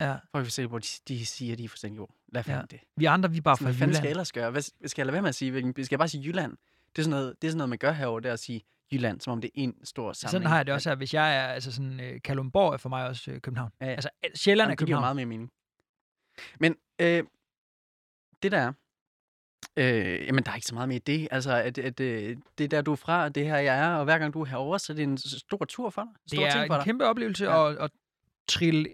Ja. 0.00 0.16
folk 0.32 0.46
fra 0.46 0.50
Silkeborg, 0.50 0.82
de, 0.82 1.14
de 1.14 1.26
siger, 1.26 1.56
de 1.56 1.64
er 1.64 1.68
fra 1.68 1.76
Silkeborg. 1.76 2.14
Lad 2.32 2.42
Ja. 2.46 2.60
det. 2.70 2.80
Vi 2.96 3.04
andre, 3.04 3.30
vi 3.30 3.36
er 3.36 3.40
bare 3.42 3.56
Sådan, 3.56 3.64
fra 3.64 3.70
hvad 3.70 3.78
fanden 3.78 3.94
skal 3.94 4.02
jeg 4.02 4.04
Jylland. 4.04 4.10
ellers 4.16 4.32
gøre? 4.32 4.50
Hvad, 4.50 4.62
skal 4.88 5.02
jeg 5.02 5.06
lade 5.06 5.12
være 5.12 5.22
med 5.22 5.28
at 5.28 5.34
sige? 5.34 5.50
Hvilken, 5.50 5.72
skal 5.84 5.88
jeg 5.94 5.98
bare 5.98 6.08
sige 6.08 6.24
Jylland? 6.24 6.56
Det 6.96 6.98
er 6.98 7.02
sådan 7.02 7.10
noget, 7.10 7.34
det 7.42 7.48
er 7.48 7.50
sådan 7.52 7.58
noget 7.58 7.68
man 7.68 7.78
gør 7.78 7.92
herover, 7.92 8.20
det 8.20 8.28
er 8.28 8.32
at 8.32 8.40
sige 8.40 8.62
Jylland, 8.92 9.20
som 9.20 9.32
om 9.32 9.40
det 9.40 9.48
er 9.48 9.52
en 9.54 9.74
stor 9.84 10.12
samling. 10.12 10.30
Sådan 10.30 10.46
har 10.46 10.56
jeg 10.56 10.66
det 10.66 10.74
også 10.74 10.88
her. 10.90 10.96
Hvis 10.96 11.14
jeg 11.14 11.36
er, 11.36 11.46
altså 11.46 11.72
sådan, 11.72 12.00
øh, 12.00 12.20
Kalundborg 12.24 12.72
er 12.72 12.76
for 12.76 12.88
mig 12.88 13.06
også 13.06 13.30
øh, 13.30 13.40
København. 13.40 13.70
Ja, 13.80 13.86
ja. 13.86 13.92
Altså, 13.92 14.08
Sjælland 14.34 14.60
er 14.66 14.70
Jamen, 14.70 14.70
det 14.78 14.78
giver 14.78 14.86
København. 14.86 15.02
meget 15.02 15.16
mere 15.16 15.26
mening. 15.26 15.50
Men 16.60 16.76
øh, 16.98 17.24
det 18.42 18.52
der 18.52 18.58
er, 18.58 18.72
øh, 19.76 20.26
jamen 20.26 20.44
der 20.44 20.50
er 20.50 20.54
ikke 20.54 20.66
så 20.66 20.74
meget 20.74 20.88
med 20.88 20.96
i 20.96 20.98
det. 20.98 21.28
Altså, 21.30 21.52
at, 21.56 21.78
at, 21.78 22.00
øh, 22.00 22.36
det 22.58 22.64
er 22.64 22.68
der, 22.68 22.82
du 22.82 22.92
er 22.92 22.96
fra, 22.96 23.24
og 23.24 23.34
det 23.34 23.42
er 23.42 23.46
her, 23.46 23.56
jeg 23.56 23.78
er, 23.78 23.94
og 23.94 24.04
hver 24.04 24.18
gang 24.18 24.34
du 24.34 24.40
er 24.40 24.44
herovre, 24.46 24.78
så 24.78 24.92
er 24.92 24.94
det 24.94 25.02
en 25.02 25.18
stor 25.18 25.64
tur 25.64 25.90
for 25.90 26.02
dig. 26.02 26.10
Stor 26.26 26.36
Det 26.42 26.46
er 26.48 26.52
ting 26.52 26.66
for 26.66 26.74
en 26.74 26.78
dig. 26.78 26.84
kæmpe 26.84 27.04
oplevelse 27.06 27.44
Ja. 27.44 27.70
at, 27.70 27.76
at 27.78 27.90
trille 28.48 28.88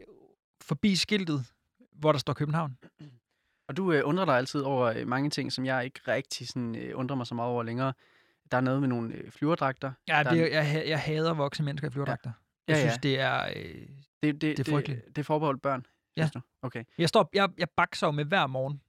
forbi 0.61 0.97
skiltet, 0.97 1.45
hvor 1.93 2.13
der 2.13 2.19
står 2.19 2.33
København. 2.33 2.79
Og 3.69 3.77
du 3.77 3.93
øh, 3.93 4.03
undrer 4.05 4.25
dig 4.25 4.35
altid 4.37 4.61
over 4.61 4.85
øh, 4.87 5.07
mange 5.09 5.31
ting, 5.31 5.53
som 5.53 5.65
jeg 5.67 5.85
ikke 5.85 6.01
rigtig 6.09 6.49
sådan, 6.49 6.75
øh, 6.77 6.99
undrer 6.99 7.17
mig 7.17 7.27
så 7.27 7.35
meget 7.35 7.51
over 7.51 7.63
længere. 7.63 7.93
Der 8.51 8.57
er 8.57 8.61
noget 8.61 8.81
med 8.81 8.89
nogle 8.89 9.15
øh, 9.15 9.31
flyverdragter. 9.31 9.93
Ja, 10.09 10.23
det, 10.31 10.41
er- 10.55 10.61
er- 10.61 10.63
jeg, 10.63 10.85
jeg 10.89 11.01
hader 11.01 11.35
voksne 11.35 11.65
mennesker 11.65 11.89
i 11.89 11.91
flyverdragter. 11.91 12.31
Jeg 12.69 12.77
Ja, 12.77 12.81
ja. 12.81 12.89
synes, 12.89 12.99
det 13.03 13.21
er... 13.21 13.49
Øh, 13.57 13.87
Det, 14.23 14.41
det, 14.41 14.43
Det 14.57 14.69
er 14.69 14.73
frygteligt. 14.73 15.05
Det, 15.07 15.17
det 15.17 15.23
er 15.23 15.25
forbeholdt 15.25 15.63
børn, 15.63 15.87
Ja. 16.35 16.41
Okay. 16.63 16.85
jeg, 16.99 17.09
står, 17.09 17.31
jeg, 17.33 17.49
jeg 17.59 17.69
bakser 17.77 18.07
jo 18.07 18.11
med 18.11 18.25
hver 18.25 18.47
morgen. 18.47 18.81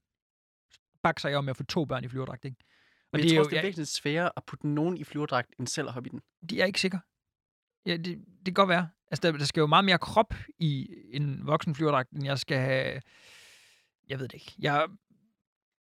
Bakser 1.04 1.30
jeg 1.30 1.36
jo 1.36 1.42
med 1.42 1.50
at 1.50 1.58
få 1.58 1.64
to 1.64 1.86
børn 1.86 2.04
i 2.04 2.08
flyverdragt, 2.08 2.46
ikke? 2.46 2.58
Og 2.60 3.08
Men 3.12 3.22
det 3.22 3.26
jeg 3.26 3.32
er 3.32 3.36
tror, 3.36 3.36
jo, 3.36 3.40
også, 3.42 3.50
det 3.50 3.56
er 3.58 3.62
jeg, 3.62 3.66
virkelig 3.68 3.88
sværere 3.88 4.32
at 4.38 4.44
putte 4.46 4.68
nogen 4.68 4.98
i 4.98 5.04
flyverdragt, 5.04 5.54
end 5.60 5.68
selv 5.68 5.88
at 5.88 5.94
hoppe 5.94 6.08
i 6.10 6.12
den. 6.12 6.22
de 6.50 6.62
er 6.62 6.66
ikke 6.66 6.82
sikker. 6.82 7.00
Ja, 7.86 7.98
det, 7.98 8.06
det 8.06 8.46
kan 8.46 8.54
godt 8.54 8.70
være. 8.70 8.90
Altså, 9.12 9.32
der, 9.32 9.38
der 9.38 9.46
skal 9.46 9.62
jo 9.62 9.68
meget 9.68 9.86
mere 9.86 9.98
krop 9.98 10.34
i 10.60 10.96
en 11.12 11.48
voksen 11.48 11.76
flyverdragt, 11.76 12.10
end 12.12 12.26
jeg 12.26 12.40
skal 12.40 12.58
have... 12.58 13.02
Jeg 14.10 14.20
ved 14.20 14.28
det 14.28 14.34
ikke. 14.34 14.54
Jeg, 14.60 14.88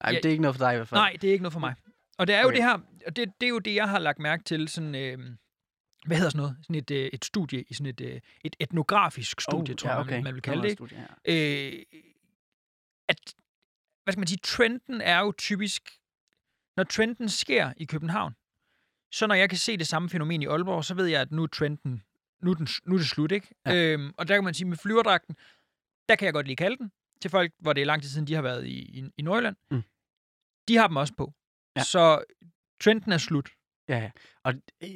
Nej, 0.03 0.13
Ja. 0.13 0.17
det 0.17 0.25
er 0.25 0.31
ikke 0.31 0.43
noget 0.43 0.57
for 0.57 0.65
dig 0.65 0.73
i 0.73 0.77
hvert 0.77 0.89
fald. 0.89 0.99
Nej, 1.01 1.17
det 1.21 1.29
er 1.29 1.33
ikke 1.33 1.43
noget 1.43 1.53
for 1.53 1.61
mig. 1.61 1.75
Og 2.19 2.27
det 2.27 2.35
er 2.35 2.41
jo 2.41 2.47
Okay. 2.47 2.57
det 2.57 2.65
her, 2.65 2.79
og 3.07 3.17
det, 3.17 3.33
det 3.41 3.47
er 3.47 3.51
jo 3.51 3.59
det, 3.59 3.75
jeg 3.75 3.89
har 3.89 3.99
lagt 3.99 4.19
mærke 4.19 4.45
til, 4.45 4.69
sådan, 4.69 4.95
øh, 4.95 5.37
hvad 6.05 6.17
hedder 6.17 6.31
sådan 6.31 6.43
noget, 6.43 6.57
sådan 6.63 6.77
et, 6.77 6.91
øh, 6.91 7.11
et 7.13 7.25
studie, 7.25 7.63
i 7.63 7.75
sådan 7.75 7.87
et, 7.87 8.01
øh, 8.01 8.21
et 8.45 8.57
etnografisk 8.61 9.41
studie, 9.41 9.75
oh, 9.75 9.77
tror 9.77 9.91
ja, 9.91 9.95
jeg, 9.95 10.05
okay. 10.05 10.15
man, 10.15 10.25
man 10.25 10.35
vil 10.35 10.43
kalde 10.43 10.63
det, 10.63 10.69
ikke? 10.69 10.79
Studie, 10.79 11.09
ja. 11.27 11.73
øh, 11.73 11.83
at, 13.09 13.35
hvad 14.05 14.13
skal 14.13 14.21
man 14.21 14.29
sige, 14.29 14.39
trenden 14.43 15.01
er 15.01 15.21
jo 15.21 15.33
typisk, 15.39 15.83
når 16.77 16.85
trenden 16.85 17.29
sker 17.29 17.73
i 17.77 17.85
København, 17.85 18.35
så 19.13 19.27
når 19.27 19.35
jeg 19.35 19.49
kan 19.49 19.59
se 19.59 19.77
det 19.77 19.87
samme 19.87 20.09
fænomen 20.09 20.43
i 20.43 20.47
Aalborg, 20.47 20.85
så 20.85 20.95
ved 20.95 21.07
jeg, 21.07 21.21
at 21.21 21.33
nu 21.33 21.43
er 21.43 21.47
trenden, 21.47 22.03
nu 22.43 22.51
er, 22.51 22.55
den, 22.55 22.69
nu 22.85 22.95
er 22.95 22.99
det 22.99 23.09
slut, 23.09 23.33
ikke? 23.33 23.49
Ja. 23.67 23.75
Øhm, 23.75 24.13
og 24.17 24.29
der 24.29 24.35
kan 24.35 24.45
man 24.45 24.55
sige, 24.55 24.69
med 24.69 24.77
flyverdragten, 24.77 25.37
der 26.09 26.17
kan 26.17 26.27
jeg 26.27 26.33
godt 26.33 26.47
lide 26.47 26.57
kalde 26.57 26.77
den, 26.77 26.93
til 27.21 27.31
folk, 27.31 27.53
hvor 27.59 27.73
det 27.73 27.81
er 27.81 27.85
lang 27.87 28.03
tid 28.03 28.11
siden, 28.11 28.27
de 28.27 28.35
har 28.35 28.43
været 28.43 28.67
i, 28.67 28.99
i, 28.99 29.11
i 29.17 29.23
Nordjylland. 29.23 29.57
Mm. 29.71 29.83
De 30.69 30.77
har 30.77 30.87
dem 30.87 30.97
også 30.97 31.15
på. 31.15 31.33
Ja. 31.77 31.83
Så 31.83 32.25
trenden 32.81 33.13
er 33.13 33.19
slut. 33.19 33.51
Ja, 33.89 33.99
ja. 33.99 34.11
Og 34.43 34.55
øh, 34.83 34.91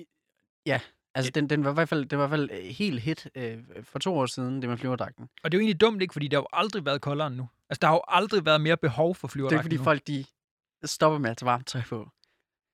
ja, 0.66 0.80
altså 1.18 1.30
den, 1.34 1.50
den 1.50 1.64
var 1.64 1.70
i 1.70 1.74
hvert 1.74 1.88
fald, 1.88 2.04
det 2.06 2.18
var 2.18 2.24
i 2.24 2.28
hvert 2.28 2.38
fald 2.38 2.50
øh, 2.52 2.64
helt 2.70 3.00
hit 3.00 3.28
øh, 3.34 3.58
for 3.82 3.98
to 3.98 4.14
år 4.18 4.26
siden, 4.26 4.60
det 4.62 4.68
med 4.70 4.76
flyverdragten. 4.78 5.28
Og 5.42 5.52
det 5.52 5.58
er 5.58 5.60
jo 5.60 5.62
egentlig 5.62 5.80
dumt, 5.80 6.02
ikke? 6.02 6.12
Fordi 6.12 6.28
der 6.28 6.36
har 6.36 6.42
jo 6.42 6.46
aldrig 6.52 6.84
været 6.84 7.00
koldere 7.00 7.26
end 7.26 7.36
nu. 7.36 7.48
Altså, 7.70 7.78
der 7.80 7.86
har 7.86 7.94
jo 7.94 8.02
aldrig 8.08 8.44
været 8.44 8.60
mere 8.60 8.76
behov 8.76 9.14
for 9.14 9.26
Det 9.26 9.30
er 9.30 9.32
flyverdragten 9.32 9.62
fordi 9.64 9.76
nu. 9.76 9.82
folk, 9.84 10.06
de 10.06 10.24
stopper 10.84 11.18
med 11.18 11.30
at 11.30 11.36
tage 11.36 11.46
varmt 11.46 11.66
tøj 11.66 11.82
på. 11.88 12.08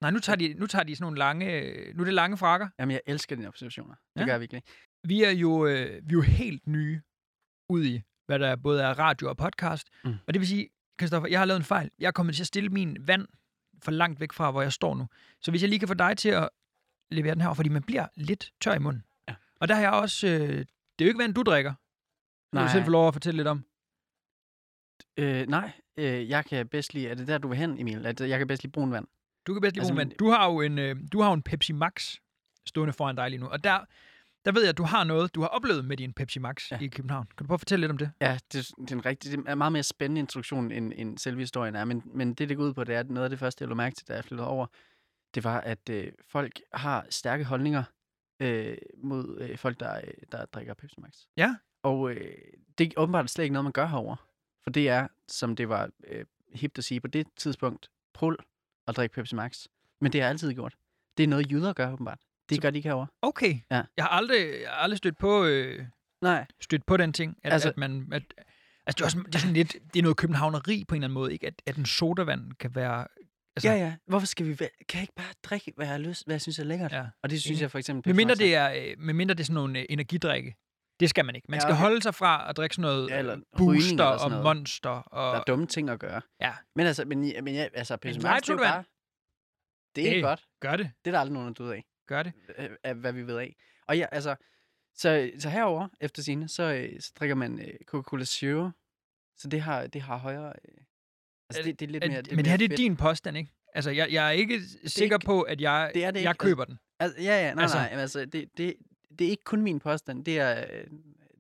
Nej, 0.01 0.11
nu 0.11 0.19
tager, 0.19 0.37
de, 0.37 0.55
nu 0.55 0.67
tager 0.67 0.83
de 0.83 0.97
sådan 0.97 1.05
nogle 1.05 1.19
lange... 1.19 1.47
Nu 1.95 2.01
er 2.01 2.05
det 2.05 2.15
lange 2.15 2.37
frakker. 2.37 2.69
Jamen, 2.79 2.93
jeg 2.93 3.01
elsker 3.07 3.37
dine 3.37 3.49
observationer. 3.49 3.95
Det 4.15 4.21
Ja. 4.21 4.25
gør 4.27 4.33
jeg 4.33 4.41
virkelig. 4.41 4.63
Vi 5.05 5.23
er 5.23 5.31
jo, 5.31 5.67
øh, 5.67 5.87
vi 5.87 6.13
er 6.13 6.13
jo 6.13 6.21
helt 6.21 6.67
nye 6.67 7.01
ud 7.69 7.85
i, 7.85 8.03
hvad 8.27 8.39
der 8.39 8.57
både 8.57 8.83
er 8.83 8.99
radio 8.99 9.29
og 9.29 9.37
podcast. 9.37 9.89
Mm. 10.05 10.15
Og 10.27 10.35
det 10.35 10.41
vil 10.41 10.49
sige, 10.49 10.69
Kristoffer, 10.99 11.29
jeg 11.29 11.39
har 11.39 11.45
lavet 11.47 11.59
en 11.59 11.65
fejl. 11.65 11.91
Jeg 11.99 12.07
er 12.07 12.11
kommet 12.13 12.35
til 12.35 12.43
at 12.43 12.47
stille 12.47 12.69
min 12.69 12.97
vand 13.01 13.27
for 13.83 13.91
langt 13.91 14.21
væk 14.21 14.33
fra, 14.33 14.51
hvor 14.51 14.63
jeg 14.63 14.73
står 14.73 14.95
nu. 14.95 15.07
Så 15.41 15.51
hvis 15.51 15.63
jeg 15.63 15.69
lige 15.69 15.79
kan 15.79 15.89
få 15.89 15.95
dig 15.95 16.17
til 16.17 16.29
at 16.29 16.49
levere 17.15 17.35
den 17.35 17.41
her, 17.41 17.55
fordi 17.55 17.69
man 17.69 17.83
bliver 17.83 18.07
lidt 18.15 18.53
tør 18.61 18.75
i 18.75 18.79
munden. 18.79 19.05
Ja. 19.29 19.35
Og 19.61 19.69
der 19.69 19.75
har 19.75 19.83
jeg 19.83 19.91
også... 19.91 20.27
Øh, 20.27 20.49
det 20.99 21.01
er 21.01 21.05
jo 21.05 21.09
ikke 21.09 21.19
vand, 21.19 21.35
du 21.35 21.43
drikker. 21.43 21.75
Vil 22.53 22.61
du 22.61 22.65
Nej. 22.65 22.73
selv 22.73 22.85
få 22.85 22.91
lov 22.91 23.09
at 23.09 23.15
fortælle 23.15 23.37
lidt 23.37 23.49
om. 23.49 23.65
Øh, 25.17 25.47
nej, 25.47 25.73
øh, 25.97 26.29
jeg 26.29 26.45
kan 26.45 26.69
bedst 26.69 26.95
lide... 26.95 27.09
Er 27.09 27.15
det 27.15 27.29
der, 27.29 27.39
du 27.39 27.49
vil 27.49 27.59
hen, 27.59 27.79
Emil? 27.81 28.07
At 28.07 28.21
jeg 28.21 28.39
kan 28.39 28.47
bedst 28.47 28.63
lide 28.63 28.73
brun 28.73 28.93
vand. 28.93 29.07
Du 29.47 29.53
kan 29.53 29.61
bedst 29.61 29.77
lide 29.77 29.81
Altså, 29.81 29.93
altså, 29.93 30.09
vand. 30.09 30.19
Du 30.19 30.31
har 30.31 30.51
jo 30.51 30.61
en, 30.61 30.79
øh, 30.79 30.97
du 31.13 31.21
har 31.21 31.33
en 31.33 31.43
Pepsi 31.43 31.73
Max 31.73 32.17
stående 32.67 32.93
foran 32.93 33.17
dig 33.17 33.31
lige 33.31 33.41
nu. 33.41 33.47
Og 33.47 33.65
der, 33.65 33.79
der 34.45 34.53
ved 34.53 34.63
jeg, 34.63 34.69
at 34.69 34.79
du 34.79 34.83
har 34.83 35.05
noget, 35.05 35.35
du 35.35 35.41
har 35.41 35.49
oplevet 35.49 35.85
med 35.85 35.97
din 35.97 36.13
Pepsi 36.13 36.39
Max 36.39 36.73
ja. 36.73 36.79
I 36.81 36.87
København. 36.87 37.27
Kan 37.27 37.45
du 37.45 37.47
prøve 37.47 37.55
at 37.55 37.61
fortælle 37.61 37.81
lidt 37.81 37.91
om 37.91 37.99
det? 37.99 38.11
Ja, 38.21 38.39
det, 38.53 38.71
det, 38.79 38.91
er 38.91 38.95
en 38.95 39.07
rigtig, 39.07 39.33
det 39.33 39.45
er 39.47 39.55
meget 39.55 39.73
mere 39.73 39.83
spændende 39.83 40.19
introduktion, 40.19 40.73
end, 40.73 40.93
end 40.97 41.19
selve 41.19 41.41
historien 41.41 41.75
er. 41.75 41.85
Men, 41.85 42.03
men 42.05 42.35
det, 42.35 42.49
det 42.49 42.57
går 42.57 42.65
ud 42.65 42.75
på, 42.75 42.85
det 42.85 42.95
er, 42.95 43.03
noget 43.03 43.25
af 43.25 43.31
det 43.31 43.39
første, 43.39 43.63
jeg 43.63 43.69
lå 43.69 43.75
mærke 43.75 43.97
til, 43.97 44.09
da 44.09 44.15
jeg 44.15 44.25
flyttede 44.25 44.49
over, 44.49 44.67
det 45.35 45.45
var, 45.45 45.61
at 45.61 45.89
øh, 45.91 46.13
folk 46.29 46.61
har 46.73 47.07
stærke 47.11 47.45
holdninger 47.45 47.85
øh, 48.41 48.77
mod 48.97 49.39
øh, 49.41 49.59
folk, 49.59 49.81
der, 49.81 49.97
øh, 49.97 50.13
der 50.33 50.45
drikker 50.45 50.75
Pepsi 50.75 51.01
Max. 51.01 51.13
Ja. 51.37 51.57
Og 51.83 52.11
øh, 52.11 52.37
det 52.79 52.87
er 52.87 53.01
åbenbart 53.01 53.31
slet 53.31 53.45
ikke 53.45 53.53
noget, 53.53 53.65
man 53.65 53.73
gør 53.73 53.87
herover. 53.87 54.17
For 54.63 54.71
det 54.71 54.89
er, 54.89 55.09
som 55.29 55.57
det 55.57 55.69
var 55.69 55.91
øh, 56.07 56.25
hipt 56.55 56.79
at 56.79 56.85
sige 56.85 57.01
på 57.01 57.07
det 57.07 57.27
tidspunkt, 57.37 57.91
prul 58.15 58.37
at 58.89 58.97
drikke 58.97 59.15
Pepsi 59.15 59.35
Max. 59.35 59.67
Men 60.01 60.13
det 60.13 60.21
har 60.21 60.27
jeg 60.27 60.31
altid 60.31 60.55
gjort. 60.55 60.75
Det 61.17 61.25
er 61.25 61.29
noget, 61.29 61.51
jyder 61.51 61.73
gør 61.73 61.93
åbenbart. 61.93 62.19
Det 62.49 62.63
gør 62.63 62.71
de 62.71 62.77
ikke 62.77 62.89
herover. 62.89 63.07
Okay. 63.23 63.59
Ja. 63.71 63.83
Jeg 63.97 64.05
har 64.05 64.09
aldrig, 64.09 64.61
jeg 64.63 64.71
har 64.71 64.77
aldrig 64.77 64.99
stødt 64.99 65.19
på, 65.19 65.45
øh, 65.45 65.87
Nej. 66.23 66.47
stødt 66.61 66.87
på 66.87 66.97
den 66.97 67.13
ting, 67.13 67.39
at, 67.43 67.53
altså, 67.53 67.69
at 67.69 67.77
man... 67.77 68.09
At, 68.13 68.23
altså, 68.87 68.97
det 68.97 69.01
er, 69.01 69.05
også, 69.05 69.23
det 69.27 69.35
er 69.35 69.39
sådan 69.39 69.55
lidt... 69.55 69.73
Det 69.93 69.99
er 69.99 70.03
noget 70.03 70.17
københavneri 70.17 70.85
på 70.89 70.95
en 70.95 70.99
eller 70.99 71.07
anden 71.07 71.15
måde, 71.15 71.33
ikke? 71.33 71.47
At, 71.47 71.63
at 71.67 71.77
en 71.77 71.87
sodavand 71.87 72.53
kan 72.53 72.75
være... 72.75 73.07
Altså, 73.57 73.69
Ja, 73.69 73.75
ja. 73.77 73.97
Hvorfor 74.07 74.27
skal 74.27 74.47
vi... 74.49 74.55
Kan 74.55 74.69
jeg 74.95 75.01
ikke 75.03 75.15
bare 75.17 75.33
drikke, 75.43 75.73
hvad 75.77 75.87
jeg 75.87 75.93
har 75.95 75.99
lyst, 75.99 76.27
hvad 76.27 76.35
jeg 76.35 76.41
synes 76.41 76.59
er 76.59 76.65
lækkert? 76.65 76.93
Ja. 76.93 77.07
Og 77.23 77.31
det 77.31 77.43
synes 77.43 77.61
jeg 77.61 77.71
for 77.71 77.79
eksempel... 77.79 78.09
Med 78.11 78.15
mindre 78.15 78.35
det 78.35 78.55
er, 78.55 78.73
øh, 78.73 78.99
med 78.99 79.15
mindre 79.15 79.35
det 79.35 79.41
er 79.41 79.45
sådan 79.45 79.55
nogle 79.55 79.79
øh, 79.79 79.87
energidrikke. 79.89 80.55
Det 81.01 81.11
skal 81.11 81.25
man 81.25 81.35
ikke. 81.35 81.47
Man 81.49 81.57
Ja, 81.57 81.61
skal 81.61 81.73
okay. 81.73 81.81
holde 81.81 82.03
sig 82.03 82.15
fra 82.15 82.51
at 82.51 82.57
drikke 82.57 82.75
sådan 82.75 82.83
noget 82.83 83.11
Ja, 83.11 83.19
eller 83.19 83.35
øh, 83.37 83.43
booster 83.57 83.93
eller 83.93 84.05
og 84.25 84.31
noget. 84.31 84.45
monster. 84.45 84.91
Og, 84.91 85.35
Der 85.35 85.41
er 85.41 85.45
dumme 85.45 85.67
ting 85.67 85.91
at 85.91 85.99
gøre. 86.01 86.21
Ja. 86.41 86.55
Men 86.77 86.87
altså, 86.87 87.05
men, 87.05 87.21
men 87.21 87.55
ja, 87.55 87.69
altså, 87.75 87.99
Men 88.05 88.23
Max, 88.23 88.43
det 88.43 88.51
er 88.51 88.57
bare... 88.57 88.85
Det 89.97 90.07
er 90.09 90.11
Hey. 90.11 90.23
godt. 90.23 90.45
Gør 90.61 90.77
det. 90.77 90.91
Det 91.05 91.11
er 91.11 91.13
der 91.13 91.21
aldrig 91.21 91.33
nogen, 91.35 91.49
der 91.49 91.65
døde 91.65 91.75
af, 91.75 91.85
Gør 92.07 92.23
det. 92.23 92.33
øh, 92.59 92.71
af, 92.85 92.95
hvad 92.95 93.13
vi 93.13 93.27
ved 93.27 93.37
af. 93.39 93.57
Og 93.89 93.99
ja, 93.99 94.07
altså... 94.13 94.37
Så, 94.97 95.31
så 95.39 95.49
herover 95.49 95.89
efter 96.01 96.23
sine, 96.23 96.49
så, 96.49 96.63
øh, 96.63 97.01
så 97.01 97.13
drikker 97.19 97.35
man 97.35 97.59
øh, 97.61 97.75
Coca-Cola 97.87 98.25
Zero. 98.25 98.71
Så 99.37 99.49
det 99.49 99.61
har, 99.61 99.87
det 99.87 100.03
har 100.03 100.17
højere... 100.17 100.53
Øh, 100.69 100.75
altså, 101.49 101.61
Er- 101.61 101.65
det, 101.65 101.81
det 101.81 101.87
er 101.89 101.93
lidt 101.93 102.05
Er, 102.05 102.09
mere... 102.09 102.23
Det 102.23 102.33
er 102.33 102.37
men 102.37 102.43
mere 102.43 102.51
her 102.51 102.57
det 102.57 102.65
er 102.65 102.69
fedt. 102.69 102.79
din 102.79 102.97
påstand, 102.97 103.37
ikke? 103.37 103.51
Altså, 103.75 103.91
jeg, 103.91 104.13
jeg 104.13 104.27
er 104.27 104.31
ikke 104.31 104.61
sikker 104.87 105.17
ikke- 105.17 105.27
på, 105.27 105.43
at 105.43 105.61
jeg, 105.61 105.91
det 105.95 106.05
er 106.05 106.11
det 106.11 106.23
jeg 106.23 106.31
ikke. 106.31 106.39
køber 106.39 106.65
den. 106.65 106.79
Altså, 106.99 107.21
ja, 107.23 107.47
ja, 107.49 107.55
nej, 107.55 107.63
Altså- 107.63 107.79
altså, 107.79 107.95
nej. 107.95 108.01
Altså, 108.01 108.25
det, 108.25 108.49
det, 108.57 108.75
det 109.19 109.27
er 109.27 109.31
ikke 109.31 109.45
kun 109.45 109.63
min 109.63 109.81
påstand. 109.81 110.25
Det 110.25 110.39
er, 110.39 110.61
øh, 110.61 110.85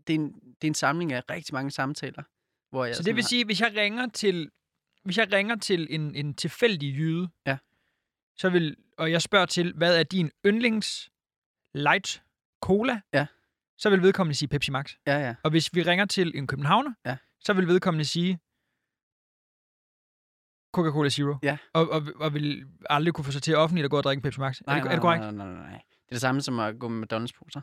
det 0.06 0.14
er, 0.14 0.18
en, 0.18 0.32
det 0.32 0.64
er 0.64 0.68
en 0.68 0.74
samling 0.74 1.12
af 1.12 1.22
rigtig 1.30 1.54
mange 1.54 1.70
samtaler. 1.70 2.22
Hvor 2.70 2.84
jeg 2.84 2.96
Så 2.96 3.02
det 3.02 3.14
vil 3.16 3.22
har- 3.22 3.28
sige, 3.28 3.44
hvis 3.44 3.60
jeg 3.60 3.72
ringer 3.76 4.06
til, 4.08 4.50
hvis 5.04 5.18
jeg 5.18 5.32
ringer 5.32 5.56
til 5.56 5.86
en, 5.90 6.14
en 6.14 6.34
tilfældig 6.34 6.94
jyde, 6.96 7.28
Ja. 7.46 7.56
så 8.36 8.50
vil, 8.50 8.76
og 8.98 9.10
jeg 9.12 9.22
spørger 9.22 9.46
til, 9.46 9.72
hvad 9.76 9.98
er 9.98 10.02
din 10.02 10.30
yndlings 10.46 11.10
light 11.74 12.22
cola? 12.62 13.00
Ja. 13.12 13.26
Så 13.78 13.90
vil 13.90 14.02
vedkommende 14.02 14.34
sige 14.38 14.48
Pepsi 14.48 14.70
Max. 14.70 14.94
Ja, 15.06 15.18
ja. 15.18 15.34
Og 15.42 15.50
hvis 15.50 15.74
vi 15.74 15.82
ringer 15.82 16.04
til 16.04 16.32
en 16.38 16.46
københavner, 16.46 16.92
Ja. 17.06 17.16
så 17.40 17.52
vil 17.52 17.66
vedkommende 17.66 18.04
sige 18.04 18.38
Coca-Cola 20.74 21.08
Zero. 21.08 21.34
Ja. 21.42 21.56
Og, 21.72 21.90
og, 21.90 22.02
og 22.16 22.34
vil 22.34 22.64
aldrig 22.90 23.14
kunne 23.14 23.24
få 23.24 23.30
sig 23.32 23.42
til 23.42 23.56
offentligt 23.56 23.84
at 23.84 23.90
gå 23.90 23.96
og 23.96 24.02
drikke 24.04 24.18
en 24.18 24.22
Pepsi 24.22 24.40
Max. 24.40 24.60
Nej, 24.66 24.76
er, 24.76 24.80
det, 24.80 24.84
nej, 24.84 24.92
er 24.92 24.96
det 24.96 25.02
korrekt? 25.02 25.20
Nej, 25.22 25.30
nej, 25.32 25.46
nej, 25.46 25.56
nej. 25.70 25.70
Det 25.72 26.08
er 26.10 26.14
det 26.14 26.20
samme 26.20 26.40
som 26.40 26.58
at 26.60 26.78
gå 26.78 26.88
med 26.88 27.06
McDonald's-poser. 27.12 27.60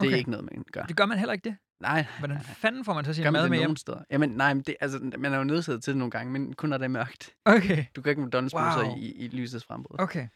Det 0.00 0.06
er 0.06 0.10
Okay. 0.10 0.16
ikke 0.18 0.30
noget, 0.30 0.44
man 0.52 0.64
gør. 0.72 0.82
Det 0.82 0.96
gør 0.96 1.06
man 1.06 1.18
heller 1.18 1.32
ikke 1.32 1.44
det. 1.48 1.56
Nej, 1.80 2.06
Hvordan 2.18 2.40
fanden 2.40 2.84
får 2.84 2.94
man 2.94 3.04
så 3.04 3.14
sin 3.14 3.24
Gør 3.24 3.30
mad 3.30 3.42
det 3.42 3.50
med 3.50 3.58
hjem? 3.58 3.76
steder? 3.76 4.02
Jamen, 4.10 4.30
nej, 4.30 4.54
men 4.54 4.62
det, 4.62 4.74
altså, 4.80 5.10
man 5.18 5.32
er 5.32 5.38
jo 5.38 5.44
nødsaget 5.44 5.82
til 5.82 5.92
det 5.92 5.98
nogle 5.98 6.10
gange, 6.10 6.32
men 6.32 6.52
kun 6.52 6.68
når 6.68 6.78
det 6.78 6.84
er 6.84 6.88
mørkt. 6.88 7.30
Okay, 7.44 7.84
Du 7.96 8.02
kan 8.02 8.10
ikke 8.10 8.22
med 8.22 8.34
McDonald's-poser 8.34 8.84
Wow. 8.86 8.96
i, 8.96 9.12
i 9.12 9.28
lysets 9.28 9.64
frembrud. 9.64 9.96
okay. 10.00 10.28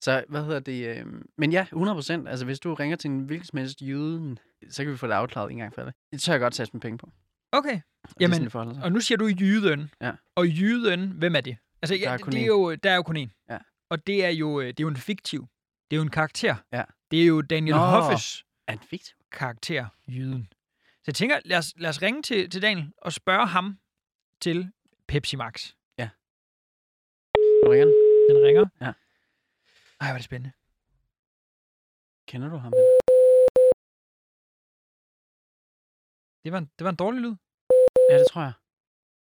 Så 0.00 0.24
hvad 0.28 0.44
hedder 0.44 0.60
det? 0.60 0.96
Øh... 0.98 1.06
Men 1.38 1.52
ja, 1.52 1.64
100%. 1.64 2.28
Altså, 2.28 2.44
hvis 2.44 2.60
du 2.60 2.74
ringer 2.74 2.96
til 2.96 3.10
en 3.10 3.20
hvilken 3.20 3.46
som 3.46 3.58
helst 3.58 3.80
jyde, 3.82 4.36
så 4.70 4.82
kan 4.84 4.92
vi 4.92 4.96
få 4.96 5.06
det 5.06 5.12
afklaret 5.12 5.50
en 5.52 5.58
gang 5.58 5.74
for 5.74 5.82
det. 5.82 5.94
Det 6.12 6.20
tør 6.20 6.32
jeg 6.32 6.40
godt 6.40 6.54
sætte 6.54 6.70
med 6.72 6.80
penge 6.80 6.98
på. 6.98 7.08
Okay, 7.52 7.80
det 8.08 8.14
Jamen, 8.20 8.50
sådan, 8.50 8.74
det. 8.74 8.82
Og 8.84 8.92
nu 8.92 9.00
siger 9.00 9.18
du 9.18 9.26
jyden. 9.26 9.90
Ja. 10.00 10.12
Og 10.34 10.46
jyden, 10.48 11.10
hvem 11.10 11.36
er 11.36 11.40
det? 11.40 11.56
Altså, 11.82 11.94
Der 11.94 12.00
ja, 12.00 12.12
er 12.12 12.18
kun 12.18 12.32
det 12.32 12.42
er 12.42 12.46
jo, 12.46 12.74
der 12.74 12.90
er 12.90 12.96
jo 12.96 13.02
kun 13.02 13.16
én. 13.16 13.44
Ja. 13.50 13.58
Og 13.90 14.06
det 14.06 14.24
er 14.24 14.28
jo, 14.28 14.60
øh, 14.60 14.66
det 14.66 14.80
er 14.80 14.84
jo 14.84 14.88
en 14.88 14.96
fiktiv. 14.96 15.46
Det 15.90 15.96
er 15.96 15.98
jo 15.98 16.02
en 16.02 16.10
karakter. 16.10 16.56
Ja. 16.72 16.84
Det 17.10 17.22
er 17.22 17.26
jo 17.26 17.42
Daniel 17.42 17.76
Nå. 17.76 17.82
Hoffes 17.82 18.44
Er 18.66 18.74
det 18.74 18.84
fiktivt? 18.84 19.16
karakter, 19.32 19.86
jyden. 20.08 20.48
Så 20.96 21.02
jeg 21.06 21.14
tænker, 21.14 21.40
lad 21.44 21.58
os, 21.58 21.74
lad 21.76 21.90
os 21.90 22.02
ringe 22.02 22.22
til, 22.22 22.50
til 22.50 22.62
Daniel 22.62 22.92
og 22.98 23.12
spørge 23.12 23.46
ham 23.46 23.78
til 24.40 24.70
Pepsi 25.08 25.36
Max. 25.36 25.72
Nu 27.64 27.70
ringer 27.70 27.86
den. 27.86 27.94
Den 28.36 28.44
ringer. 28.46 28.66
Ja. 28.80 28.86
Ej, 28.86 28.92
hvor 30.00 30.06
er 30.06 30.12
det 30.14 30.24
spændende. 30.24 30.52
Kender 32.26 32.48
du 32.48 32.56
ham? 32.56 32.72
Det 36.44 36.52
var 36.52 36.58
en, 36.58 36.68
det 36.78 36.84
var 36.84 36.90
en 36.90 36.96
dårlig 36.96 37.20
lyd. 37.20 37.34
Ja, 38.10 38.18
det 38.18 38.26
tror 38.32 38.42
jeg. 38.42 38.52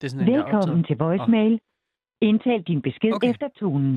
Det 0.01 0.07
er 0.07 0.11
sådan, 0.11 0.27
en, 0.29 0.33
Velkommen 0.33 0.83
til 0.83 0.97
voicemail. 0.97 1.59
Indtal 2.21 2.63
din 2.63 2.81
besked 2.81 3.13
Okay. 3.13 3.29
efter 3.29 3.47
tonen. 3.59 3.93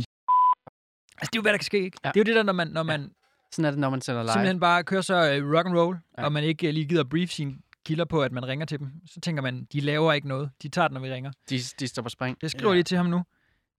Altså, 1.18 1.30
det 1.32 1.36
er 1.36 1.40
jo, 1.40 1.42
hvad 1.42 1.52
der 1.52 1.58
kan 1.58 1.64
ske, 1.64 1.80
ikke? 1.80 1.98
Ja. 2.04 2.08
Det 2.08 2.16
er 2.16 2.20
jo 2.20 2.24
det 2.24 2.36
der, 2.36 2.42
når 2.42 2.52
man, 2.52 2.68
når 2.68 2.82
man 2.82 3.14
Sådan 3.52 3.64
er 3.64 3.70
det, 3.70 3.80
når 3.80 3.90
man 3.90 4.00
sender 4.00 4.22
live. 4.22 4.32
simpelthen 4.32 4.60
bare 4.60 4.84
kører 4.84 5.00
så 5.02 5.14
uh, 5.14 5.54
rock 5.56 5.66
and 5.66 5.76
roll, 5.78 5.96
ja. 5.96 6.20
Ja. 6.22 6.26
og 6.26 6.32
man 6.32 6.44
ikke 6.44 6.68
uh, 6.68 6.74
lige 6.74 6.86
gider 6.86 7.04
brief 7.04 7.30
sine 7.30 7.54
kilder 7.86 8.04
på, 8.04 8.22
at 8.22 8.32
man 8.32 8.48
ringer 8.48 8.66
til 8.66 8.78
dem. 8.78 8.92
Så 9.06 9.20
tænker 9.20 9.42
man, 9.42 9.64
de 9.72 9.80
laver 9.80 10.12
ikke 10.12 10.28
noget. 10.28 10.50
De 10.62 10.68
tager 10.68 10.88
den, 10.88 10.94
når 10.94 11.00
vi 11.00 11.12
ringer. 11.12 11.30
De, 11.50 11.56
de 11.80 11.88
står 11.88 12.02
på 12.02 12.08
spring. 12.08 12.40
Det 12.40 12.50
skriver 12.50 12.70
ja. 12.72 12.74
lige 12.74 12.84
til 12.84 12.96
ham 12.96 13.06
nu. 13.06 13.24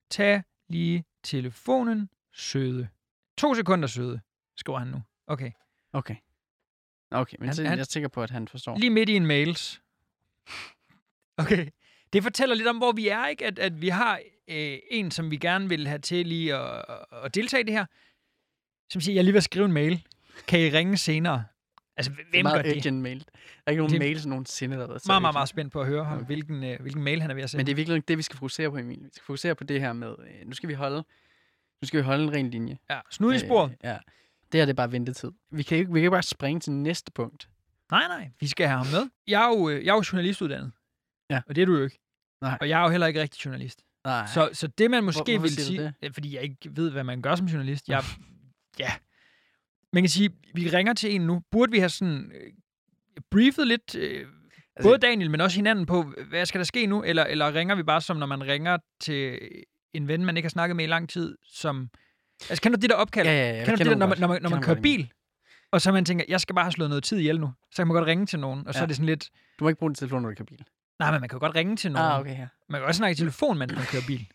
Tag 0.09 0.43
lige 0.69 1.03
telefonen, 1.23 2.09
søde. 2.33 2.87
To 3.37 3.53
sekunder, 3.55 3.87
søde, 3.87 4.19
skriver 4.57 4.79
han 4.79 4.87
nu. 4.87 5.01
Okay. 5.27 5.51
Okay. 5.93 6.15
Okay, 7.11 7.37
men 7.39 7.49
Han- 7.49 7.65
jeg 7.65 7.79
er 7.79 7.83
sikker 7.83 8.09
på, 8.09 8.23
at 8.23 8.29
han 8.29 8.47
forstår. 8.47 8.77
Lige 8.77 8.89
midt 8.89 9.09
i 9.09 9.15
en 9.15 9.25
mails. 9.25 9.81
Okay. 11.37 11.67
Det 12.13 12.23
fortæller 12.23 12.55
lidt 12.55 12.67
om, 12.67 12.77
hvor 12.77 12.91
vi 12.91 13.07
er, 13.07 13.27
ikke? 13.27 13.45
At, 13.45 13.59
at 13.59 13.81
vi 13.81 13.89
har 13.89 14.19
øh, 14.47 14.77
en, 14.91 15.11
som 15.11 15.31
vi 15.31 15.37
gerne 15.37 15.69
vil 15.69 15.87
have 15.87 15.99
til 15.99 16.27
lige 16.27 16.55
at, 16.55 16.85
at, 17.23 17.35
deltage 17.35 17.61
i 17.61 17.63
det 17.65 17.73
her, 17.73 17.85
som 18.89 19.01
siger, 19.01 19.15
jeg 19.15 19.23
lige 19.23 19.37
at 19.37 19.43
skrive 19.43 19.65
en 19.65 19.71
mail. 19.71 20.03
Kan 20.47 20.59
I 20.59 20.69
ringe 20.69 20.97
senere? 20.97 21.43
Altså, 21.97 22.11
Det 22.11 22.19
er 22.19 22.23
hvem 22.31 22.43
gør 22.45 22.49
meget 22.49 22.83
det? 22.83 22.93
mail. 22.93 23.19
Der 23.19 23.25
er 23.65 23.71
ikke 23.71 23.79
nogen 23.79 23.91
Det- 23.91 23.99
mails 23.99 24.25
nogensinde, 24.25 24.75
der 24.75 24.81
har 24.81 24.87
været 24.87 25.01
Meget, 25.07 25.21
meget, 25.21 25.33
meget 25.33 25.49
spændt 25.49 25.73
på 25.73 25.81
at 25.81 25.87
høre, 25.87 26.13
Okay. 26.13 26.25
hvilken, 26.25 26.63
øh, 26.63 26.81
hvilken 26.81 27.03
mail 27.03 27.21
han 27.21 27.31
er 27.31 27.35
ved 27.35 27.43
at 27.43 27.49
sende. 27.49 27.59
Men 27.59 27.65
det 27.65 27.71
er 27.71 27.75
virkelig 27.75 28.07
det, 28.07 28.17
vi 28.17 28.23
skal 28.23 28.37
fokusere 28.37 28.69
på, 28.71 28.77
Emil. 28.77 28.99
Vi 29.03 29.09
skal 29.13 29.23
fokusere 29.25 29.55
på 29.55 29.63
det 29.63 29.81
her 29.81 29.93
med, 29.93 30.09
øh, 30.19 30.47
nu 30.47 30.53
skal 30.53 30.69
vi 30.69 30.73
holde, 30.73 30.95
nu 31.81 31.85
skal 31.87 31.97
vi 31.97 32.03
holde 32.03 32.23
en 32.23 32.33
ren 32.33 32.49
linje. 32.49 32.77
Ja, 32.89 32.99
snud 33.11 33.33
i 33.33 33.39
sporet. 33.39 33.71
Øh, 33.71 33.77
ja. 33.83 33.97
Det 34.51 34.59
her 34.59 34.65
det 34.65 34.69
er 34.69 34.75
bare 34.75 34.91
ventetid. 34.91 35.31
Vi 35.51 35.63
kan, 35.63 35.77
ikke, 35.77 35.93
vi 35.93 35.99
kan 35.99 36.03
ikke 36.03 36.11
bare 36.11 36.23
springe 36.23 36.59
til 36.59 36.71
næste 36.73 37.11
punkt. 37.11 37.49
Nej, 37.91 38.07
nej, 38.07 38.31
vi 38.39 38.47
skal 38.47 38.67
have 38.67 38.77
ham 38.77 38.87
med. 38.87 39.09
Jeg 39.27 39.43
er 39.43 39.47
jo, 39.57 39.69
øh, 39.69 39.85
jeg 39.85 39.91
er 39.91 39.95
jo 39.95 40.03
journalistuddannet. 40.11 40.71
Ja. 41.29 41.41
Og 41.47 41.55
det 41.55 41.61
er 41.61 41.65
du 41.65 41.75
jo 41.77 41.83
ikke. 41.83 41.99
Nej. 42.41 42.57
Og 42.61 42.69
jeg 42.69 42.79
er 42.79 42.83
jo 42.83 42.89
heller 42.89 43.07
ikke 43.07 43.21
rigtig 43.21 43.45
journalist. 43.45 43.81
Nej. 44.05 44.25
Så, 44.33 44.49
så 44.53 44.67
det, 44.67 44.91
man 44.91 45.03
måske 45.03 45.37
hvorfor 45.37 45.41
vil 45.41 45.65
sige... 45.65 45.93
det? 46.01 46.13
Fordi 46.13 46.35
jeg 46.35 46.43
ikke 46.43 46.57
ved, 46.71 46.91
hvad 46.91 47.03
man 47.03 47.21
gør 47.21 47.35
som 47.35 47.47
journalist. 47.47 47.87
Jeg, 47.89 48.03
ja. 48.79 48.91
Man 49.93 50.03
kan 50.03 50.09
sige, 50.09 50.29
vi 50.53 50.69
ringer 50.69 50.93
til 50.93 51.15
en 51.15 51.21
nu. 51.21 51.41
Burde 51.51 51.71
vi 51.71 51.79
have 51.79 51.89
sådan 51.89 52.31
øh, 52.35 52.51
briefet 53.31 53.67
lidt, 53.67 53.95
øh, 53.95 54.27
Altså- 54.75 54.89
både 54.89 54.97
Daniel, 54.97 55.31
men 55.31 55.41
også 55.41 55.57
hinanden 55.57 55.85
på, 55.85 56.13
hvad 56.29 56.45
skal 56.45 56.59
der 56.59 56.65
ske 56.65 56.85
nu? 56.85 57.03
Eller, 57.03 57.23
eller 57.23 57.53
ringer 57.53 57.75
vi 57.75 57.83
bare 57.83 58.01
som, 58.01 58.17
når 58.17 58.25
man 58.25 58.47
ringer 58.47 58.77
til 58.99 59.39
en 59.93 60.07
ven, 60.07 60.25
man 60.25 60.37
ikke 60.37 60.45
har 60.45 60.49
snakket 60.49 60.75
med 60.75 60.85
i 60.85 60.87
lang 60.87 61.09
tid, 61.09 61.37
som... 61.43 61.89
Altså, 62.49 62.61
kender 62.61 62.77
du 62.77 62.81
det 62.81 62.89
der 62.89 62.95
opkald? 62.95 63.27
Ja, 63.27 63.33
ja, 63.33 63.57
ja. 63.57 63.65
Kender 63.65 63.83
du 63.83 63.83
det 63.83 63.91
der, 63.91 63.95
når 63.95 64.07
man, 64.07 64.19
når 64.19 64.27
man, 64.27 64.41
når 64.41 64.49
man 64.49 64.61
kører 64.61 64.81
bil, 64.81 65.11
og 65.71 65.81
så 65.81 65.91
man 65.91 66.05
tænker, 66.05 66.25
jeg 66.27 66.41
skal 66.41 66.55
bare 66.55 66.65
have 66.65 66.71
slået 66.71 66.89
noget 66.89 67.03
tid 67.03 67.17
ihjel 67.17 67.39
nu. 67.39 67.53
Så 67.71 67.77
kan 67.77 67.87
man 67.87 67.95
godt 67.95 68.07
ringe 68.07 68.25
til 68.25 68.39
nogen, 68.39 68.67
og 68.67 68.73
så 68.73 68.79
Ja. 68.79 68.83
er 68.83 68.87
det 68.87 68.95
sådan 68.95 69.05
lidt... 69.05 69.29
Du 69.59 69.63
må 69.63 69.69
ikke 69.69 69.79
bruge 69.79 69.89
din 69.89 69.95
telefon, 69.95 70.21
når 70.21 70.29
du 70.29 70.35
kører 70.35 70.45
bil. 70.45 70.63
Nej, 70.99 71.11
men 71.11 71.19
man 71.21 71.29
kan 71.29 71.35
jo 71.35 71.39
godt 71.39 71.55
ringe 71.55 71.75
til 71.75 71.91
nogen. 71.91 72.11
Ah, 72.11 72.19
okay, 72.19 72.37
ja. 72.37 72.47
Man 72.69 72.81
kan 72.81 72.87
også 72.87 72.97
snakke 72.97 73.11
i 73.11 73.15
telefon, 73.15 73.57
mens 73.57 73.73
man 73.75 73.85
kører 73.85 74.03
bil. 74.07 74.27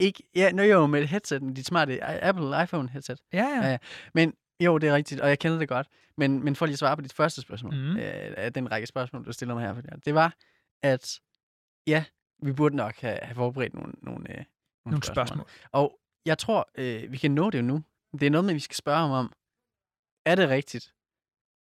Ikke, 0.00 0.22
ja, 0.34 0.52
nu 0.52 0.62
jo 0.62 0.86
med 0.86 1.02
et 1.02 1.08
headset, 1.08 1.42
dit 1.56 1.66
smarte 1.66 2.04
Apple 2.24 2.62
iPhone 2.62 2.88
headset. 2.88 3.18
Ja, 3.32 3.38
ja. 3.44 3.60
Ja, 3.62 3.70
ja. 3.70 3.78
Men 4.14 4.34
jo, 4.60 4.78
det 4.78 4.88
er 4.88 4.94
rigtigt, 4.94 5.20
og 5.20 5.28
jeg 5.28 5.38
kender 5.38 5.58
det 5.58 5.68
godt. 5.68 5.86
Men, 6.16 6.44
men 6.44 6.56
for 6.56 6.66
lige 6.66 6.72
at 6.74 6.78
svare 6.78 6.96
på 6.96 7.02
dit 7.02 7.12
første 7.12 7.40
spørgsmål, 7.40 7.74
mm. 7.74 7.96
øh, 7.96 8.50
den 8.54 8.70
række 8.72 8.86
spørgsmål, 8.86 9.24
du 9.26 9.32
stiller 9.32 9.54
mig 9.54 9.66
her, 9.66 9.96
det 10.04 10.14
var, 10.14 10.34
at 10.82 11.20
ja, 11.86 12.04
vi 12.42 12.52
burde 12.52 12.76
nok 12.76 13.00
have, 13.00 13.18
have 13.22 13.34
forberedt 13.34 13.74
nogle, 13.74 13.92
nogle, 14.02 14.30
øh, 14.30 14.36
nogle, 14.36 14.46
Nogle 14.86 15.02
spørgsmål. 15.02 15.46
Og 15.72 15.98
jeg 16.26 16.38
tror, 16.38 16.70
øh, 16.74 17.12
vi 17.12 17.16
kan 17.16 17.30
nå 17.30 17.50
det 17.50 17.58
jo 17.58 17.62
nu. 17.62 17.84
Det 18.12 18.22
er 18.26 18.30
noget 18.30 18.44
med, 18.44 18.54
vi 18.54 18.60
skal 18.60 18.76
spørge 18.76 18.98
ham 18.98 19.10
om. 19.10 19.32
Er 20.26 20.34
det 20.34 20.48
rigtigt, 20.48 20.94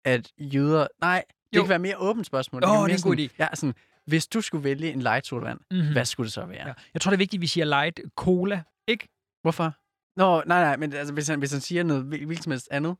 at 0.04 0.32
jøder... 0.38 0.86
Nej, 1.00 1.24
det 1.52 1.56
Jo. 1.56 1.62
kan 1.62 1.68
være 1.68 1.78
mere 1.78 1.96
åbent 1.98 2.26
spørgsmål. 2.26 2.64
Åh, 2.64 2.68
det 2.70 2.74
er 2.76 2.82
en 2.84 2.90
god 2.90 3.16
sådan- 3.16 3.30
Ja, 3.38 3.48
sådan, 3.54 3.74
hvis 4.06 4.26
du 4.26 4.40
skulle 4.40 4.64
vælge 4.64 4.92
en 4.92 5.02
light 5.02 5.26
sodavand, 5.26 5.58
Mm-hmm. 5.70 5.86
mm. 5.86 5.92
hvad 5.92 6.04
skulle 6.04 6.24
det 6.24 6.32
så 6.32 6.46
være? 6.46 6.66
Ja. 6.68 6.72
Jeg 6.94 7.00
tror, 7.02 7.10
det 7.10 7.16
er 7.16 7.18
vigtigt, 7.18 7.38
at 7.38 7.42
vi 7.42 7.46
siger 7.46 7.64
light 7.64 8.00
cola, 8.16 8.62
ikke? 8.86 9.08
Hvorfor? 9.42 9.72
Nå, 10.16 10.42
nej, 10.46 10.60
nej, 10.62 10.76
men 10.76 10.92
altså, 10.92 11.14
hvis, 11.14 11.28
han, 11.28 11.38
hvis 11.38 11.52
han 11.52 11.60
siger 11.60 11.82
noget 11.82 12.02
hvil- 12.04 12.26
hvilket 12.26 12.44
som 12.44 12.50
helst 12.50 12.68
andet, 12.70 12.96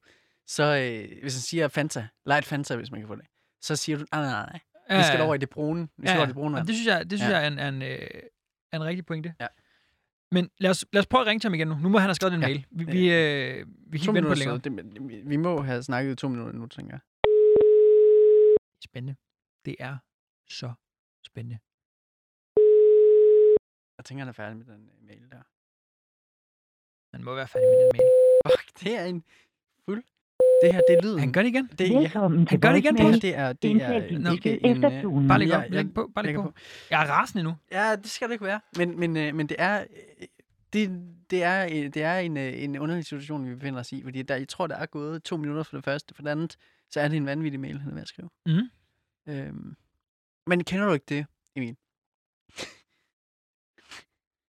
så 0.47 0.63
øh, 0.65 1.23
hvis 1.23 1.35
han 1.35 1.41
siger 1.41 1.69
Fanta, 1.69 2.09
light 2.27 2.47
Fanta, 2.47 2.77
hvis 2.77 2.91
man 2.91 3.01
kan 3.01 3.09
få 3.09 3.15
det, 3.17 3.25
så 3.61 3.77
siger 3.77 3.99
du, 3.99 4.05
nej, 4.13 4.23
nej, 4.23 4.47
nej, 4.89 4.99
vi 4.99 5.05
skal 5.05 5.21
over 5.21 5.35
i 5.35 5.39
det 5.39 5.51
brune. 5.51 5.89
Vi 5.99 6.07
skal 6.07 6.17
over 6.19 6.25
i 6.25 6.27
det 6.27 6.35
brune 6.35 6.55
vand. 6.57 6.67
det 6.67 6.75
synes 6.75 6.87
jeg, 6.87 7.11
det 7.11 7.19
synes 7.19 7.31
Ja. 7.31 7.37
jeg 7.37 7.45
er 7.45 7.49
en, 7.51 7.59
er 7.59 7.69
en, 7.69 7.83
øh, 7.83 8.09
en 8.75 8.85
rigtig 8.85 9.07
pointe. 9.07 9.35
Ja. 9.41 9.47
Men 10.33 10.50
lad 10.59 10.71
os, 10.71 10.87
lad 10.92 11.00
os 11.00 11.06
prøve 11.06 11.21
at 11.21 11.26
ringe 11.26 11.40
til 11.40 11.49
ham 11.49 11.54
igen 11.54 11.68
nu. 11.68 11.75
Nu 11.78 11.88
må 11.88 11.99
han 11.99 12.09
have 12.09 12.14
skrevet 12.14 12.35
en 12.35 12.40
Ja. 12.40 12.47
mail. 12.49 12.66
Vi, 12.71 12.85
vi, 12.85 13.02
øh, 13.12 13.66
vi 13.92 13.99
kan 13.99 14.14
vente 14.14 14.28
på 14.28 14.35
det 14.35 14.38
længere. 14.38 14.56
så 14.56 14.68
det, 14.68 15.09
vi- 15.09 15.23
vi 15.33 15.37
må 15.37 15.61
have 15.62 15.83
snakket 15.83 16.12
i 16.12 16.16
to 16.16 16.28
minutter 16.28 16.52
nu, 16.52 16.66
tænker 16.66 16.92
jeg. 16.97 17.00
Spændende. 18.85 19.16
Det 19.64 19.76
er 19.78 19.97
så 20.49 20.73
spændende. 21.26 21.59
Jeg 23.99 24.04
tænker, 24.04 24.21
han 24.25 24.28
er 24.28 24.33
færdig 24.42 24.56
med 24.56 24.66
den 24.66 24.83
øh, 24.95 25.06
mail 25.06 25.30
der. 25.30 25.42
Han 27.16 27.25
må 27.25 27.35
være 27.35 27.49
færdig 27.49 27.68
med 27.73 27.78
den 27.85 27.90
mail. 27.97 28.11
Fuck, 28.50 28.80
det 28.80 28.92
er 29.00 29.04
en 29.04 29.25
fuld... 29.85 30.04
Det 30.63 30.73
her, 30.75 30.81
det 30.89 30.97
er 30.99 31.03
lyden. 31.03 31.19
Han 31.19 31.33
gør 31.33 31.43
det 31.43 31.49
igen. 31.49 31.67
det, 31.79 31.91
ja, 31.91 32.09
Han 32.09 32.47
gør 32.61 32.73
det 32.73 32.79
igen, 32.79 32.95
det 32.97 33.03
her, 33.03 33.11
voicemail. 33.11 33.23
det 33.23 33.37
er, 33.37 33.53
det 33.53 33.83
er 33.83 34.31
besked 34.31 34.53
ikke 34.53 34.69
en... 34.69 35.03
tonen. 35.03 35.29
Bare 35.29 35.39
læg 35.39 35.53
op. 35.53 35.63
Læg 35.69 35.95
på. 35.95 36.11
Bare 36.15 36.27
læg 36.27 36.35
på. 36.35 36.53
Jeg 36.91 37.03
er 37.03 37.07
rasende 37.11 37.43
nu. 37.45 37.55
Ja, 37.73 37.97
det 37.97 38.11
skal 38.11 38.29
det 38.29 38.33
ikke 38.35 38.45
være. 38.45 38.61
Men, 38.77 39.01
men, 39.01 39.17
øh, 39.17 39.35
men 39.35 39.47
det 39.47 39.57
er... 39.59 39.81
øh, 40.21 40.27
Det, 40.73 40.91
det 41.31 41.43
er, 41.43 41.65
øh, 41.65 41.71
det 41.95 41.97
er 42.03 42.19
en, 42.19 42.37
en 42.37 42.79
underlig 42.79 43.05
situation, 43.05 43.49
vi 43.51 43.55
befinder 43.55 43.81
os 43.81 43.93
i, 43.93 44.03
fordi 44.03 44.23
der, 44.23 44.37
jeg 44.37 44.49
tror, 44.49 44.67
der 44.67 44.77
er 44.77 44.87
gået 44.87 45.23
to 45.23 45.37
minutter 45.37 45.63
for 45.63 45.77
det 45.77 45.85
første. 45.85 46.15
For 46.15 46.23
det 46.23 46.31
andet, 46.31 46.57
så 46.91 47.01
er 47.01 47.09
det 47.09 47.17
en 47.17 47.27
vanvittig 47.27 47.61
mail, 47.61 47.79
han 47.81 47.91
er 47.91 47.95
ved 47.95 48.03
at 48.03 48.09
skrive. 48.09 48.29
Mhm. 48.47 48.69
Øhm, 49.29 49.77
men 50.47 50.65
kender 50.65 50.87
du 50.87 50.93
ikke 50.93 51.07
det, 51.09 51.27
Emil? 51.57 51.77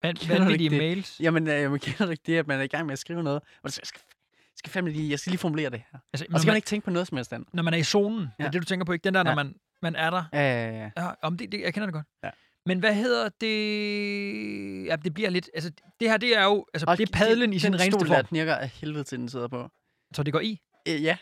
Du 0.03 0.27
vanvittige 0.29 0.69
mails. 0.69 1.19
Jamen, 1.19 1.47
øh, 1.47 1.71
man 1.71 1.79
kender 1.79 2.05
du 2.05 2.11
ikke 2.11 2.23
det, 2.25 2.37
at 2.37 2.47
man 2.47 2.59
er 2.59 2.63
i 2.63 2.67
gang 2.67 2.85
med 2.85 2.93
at 2.93 2.99
skrive 2.99 3.23
noget, 3.23 3.41
og 3.63 3.71
så 3.71 3.79
jeg 3.81 3.87
skal, 3.87 4.01
jeg 4.07 4.14
skal 4.65 4.71
fandme 4.71 4.91
lige, 4.91 5.09
jeg 5.11 5.19
skal 5.19 5.31
lige 5.31 5.39
formulere 5.39 5.69
det 5.69 5.81
her. 5.91 5.99
Altså, 6.13 6.25
Og 6.25 6.31
når, 6.31 6.37
så 6.37 6.41
skal 6.41 6.47
man 6.49 6.53
man, 6.53 6.55
ikke 6.57 6.65
tænke 6.65 6.85
på 6.85 6.91
noget 6.91 7.07
som 7.07 7.17
helst 7.17 7.33
andet. 7.33 7.49
når 7.53 7.63
man 7.63 7.73
er 7.73 7.77
i 7.77 7.83
zonen, 7.83 8.19
ja. 8.21 8.27
Ja. 8.39 8.45
er 8.47 8.51
det, 8.51 8.61
du 8.61 8.65
tænker 8.65 8.85
på, 8.85 8.91
ikke? 8.91 9.03
Den 9.03 9.13
der, 9.13 9.23
når 9.23 9.31
Ja. 9.31 9.35
man, 9.35 9.55
man 9.81 9.95
er 9.95 10.09
der. 10.09 10.23
Ja, 10.33 10.39
ja, 10.39 10.71
ja. 10.77 10.91
Ja, 11.03 11.11
om 11.21 11.37
det, 11.37 11.51
det, 11.51 11.61
jeg 11.61 11.73
kender 11.73 11.85
det 11.87 11.93
godt. 11.93 12.05
Ja. 12.23 12.29
Men 12.65 12.79
hvad 12.79 12.93
hedder 12.95 13.29
det? 13.41 14.85
Ja, 14.85 14.95
det 14.95 15.13
bliver 15.13 15.29
lidt... 15.29 15.49
Altså, 15.53 15.71
det 15.99 16.09
her, 16.09 16.17
det 16.17 16.37
er 16.37 16.43
jo... 16.43 16.65
Altså, 16.73 16.85
Og 16.87 16.97
det 16.97 17.09
er 17.09 17.13
padlen 17.17 17.53
i 17.53 17.59
sin 17.59 17.71
den 17.73 17.81
reneste 17.81 18.05
form. 18.05 18.15
der 18.15 18.21
knirker 18.23 18.55
af 18.55 18.69
helvede 18.69 19.03
til, 19.03 19.19
den 19.19 19.29
sidder 19.29 19.47
på. 19.47 19.69
Så 20.13 20.23
det 20.23 20.33
går 20.33 20.39
i. 20.39 20.61
Øh, 20.87 21.03
ja. 21.03 21.17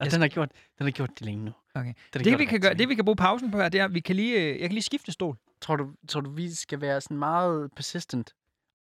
Og 0.00 0.04
Jeg 0.06 0.12
den 0.12 0.20
har, 0.20 0.28
gjort, 0.28 0.50
den 0.78 0.86
har 0.86 0.90
gjort 0.90 1.10
det 1.10 1.20
længe 1.20 1.44
nu. 1.44 1.52
Okay. 1.74 1.94
Den 2.14 2.24
Det, 2.24 2.38
vi 2.38 2.44
kan 2.44 2.60
gøre, 2.60 2.74
det, 2.74 2.88
vi 2.88 2.94
kan 2.94 3.04
bruge 3.04 3.16
pausen 3.16 3.50
på 3.50 3.56
her, 3.58 3.68
det 3.68 3.80
er, 3.80 3.88
vi 3.88 4.00
kan 4.00 4.16
lige, 4.16 4.40
øh, 4.40 4.48
jeg 4.48 4.60
kan 4.60 4.72
lige 4.72 4.82
skifte 4.82 5.12
stol. 5.12 5.36
Tror 5.60 5.76
du, 5.76 5.92
tror 6.08 6.20
du, 6.20 6.30
vi 6.30 6.54
skal 6.54 6.80
være 6.80 7.00
sådan 7.00 7.16
meget 7.16 7.70
persistent 7.76 8.32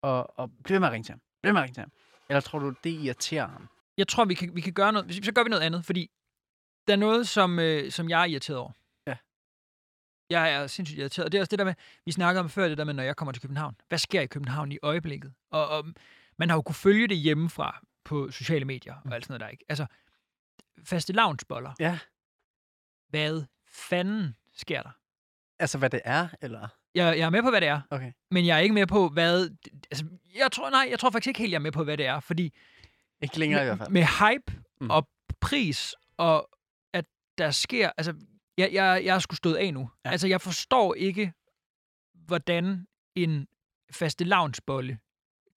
og, 0.01 0.39
og 0.39 0.51
blive 0.63 0.79
med 0.79 0.87
at 0.87 0.91
ringe 0.93 1.03
til 1.05 1.11
ham? 1.11 1.21
Ved 1.45 1.53
med 1.53 1.61
at 1.61 1.63
ringe 1.63 1.73
til 1.73 1.81
ham. 1.81 1.91
Eller 2.29 2.41
tror 2.41 2.59
du, 2.59 2.73
det 2.83 2.89
irriterer 2.89 3.47
ham? 3.47 3.69
Jeg 3.97 4.07
tror, 4.07 4.25
vi 4.25 4.33
kan, 4.33 4.55
vi 4.55 4.61
kan 4.61 4.73
gøre 4.73 4.91
noget... 4.93 5.25
Så 5.25 5.31
gør 5.31 5.43
vi 5.43 5.49
noget 5.49 5.63
andet, 5.63 5.85
fordi 5.85 6.11
der 6.87 6.93
er 6.93 6.97
noget, 6.97 7.27
som, 7.27 7.59
øh, 7.59 7.91
som 7.91 8.09
jeg 8.09 8.21
er 8.21 8.25
irriteret 8.25 8.59
over. 8.59 8.71
Ja. 9.07 9.17
Jeg 10.29 10.53
er 10.53 10.67
sindssygt 10.67 10.99
irriteret. 10.99 11.25
Og 11.25 11.31
det 11.31 11.37
er 11.37 11.41
også 11.41 11.49
det 11.49 11.59
der 11.59 11.65
med, 11.65 11.73
vi 12.05 12.11
snakkede 12.11 12.39
om 12.39 12.49
før, 12.49 12.67
det 12.67 12.77
der 12.77 12.83
med, 12.83 12.93
når 12.93 13.03
jeg 13.03 13.15
kommer 13.15 13.31
til 13.31 13.41
København. 13.41 13.75
Hvad 13.87 13.97
sker 13.97 14.21
i 14.21 14.25
København 14.27 14.71
i 14.71 14.77
øjeblikket? 14.81 15.33
Og, 15.51 15.67
og 15.69 15.85
man 16.37 16.49
har 16.49 16.57
jo 16.57 16.61
kunne 16.61 16.75
følge 16.75 17.07
det 17.07 17.17
hjemmefra 17.17 17.81
på 18.03 18.31
sociale 18.31 18.65
medier 18.65 18.95
og 19.05 19.15
alt 19.15 19.25
sådan 19.25 19.33
noget 19.33 19.41
der, 19.41 19.47
ikke? 19.47 19.65
Altså, 19.69 19.85
faste 20.83 21.13
lavnsboller. 21.13 21.73
Ja. 21.79 21.99
Hvad 23.09 23.43
fanden 23.67 24.35
sker 24.53 24.81
der? 24.81 24.91
Altså, 25.59 25.77
hvad 25.77 25.89
det 25.89 26.01
er, 26.05 26.27
eller? 26.41 26.67
Jeg, 26.95 27.17
jeg 27.17 27.25
er 27.25 27.29
med 27.29 27.41
på, 27.41 27.49
hvad 27.49 27.61
det 27.61 27.69
er, 27.69 27.81
Okay. 27.89 28.11
men 28.31 28.45
jeg 28.45 28.55
er 28.55 28.59
ikke 28.61 28.75
med 28.75 28.87
på, 28.87 29.09
hvad... 29.09 29.49
Altså, 29.91 30.05
jeg 30.35 30.51
tror, 30.51 30.69
nej, 30.69 30.87
jeg 30.89 30.99
tror 30.99 31.09
faktisk 31.09 31.27
ikke 31.27 31.39
helt, 31.39 31.51
jeg 31.51 31.57
er 31.57 31.61
med 31.61 31.71
på, 31.71 31.83
hvad 31.83 31.97
det 31.97 32.05
er, 32.05 32.19
fordi 32.19 32.53
Ikke 33.21 33.39
længere 33.39 33.61
i 33.61 33.65
hvert 33.65 33.77
fald. 33.77 33.89
med 33.89 34.03
hype 34.03 34.61
Mm. 34.81 34.89
og 34.89 35.07
pris, 35.41 35.95
og 36.17 36.49
at 36.93 37.05
der 37.37 37.51
sker... 37.51 37.91
Altså, 37.97 38.13
jeg, 38.57 38.69
jeg, 38.73 39.01
jeg 39.05 39.15
er 39.15 39.19
sgu 39.19 39.35
stået 39.35 39.55
af 39.55 39.73
nu. 39.73 39.89
Ja. 40.05 40.09
Altså, 40.11 40.27
jeg 40.27 40.41
forstår 40.41 40.93
ikke, 40.93 41.33
hvordan 42.13 42.87
en 43.15 43.47
faste 43.91 44.23
lavnsbolle 44.23 44.99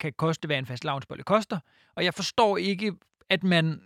kan 0.01 0.13
koste, 0.13 0.47
hvad 0.47 0.59
en 0.59 0.67
fast 0.67 0.85
lavnsbolle 0.85 1.23
koster. 1.25 1.59
Og 1.95 2.05
jeg 2.05 2.15
forstår 2.15 2.57
ikke, 2.57 2.93
at 3.31 3.43
man 3.43 3.83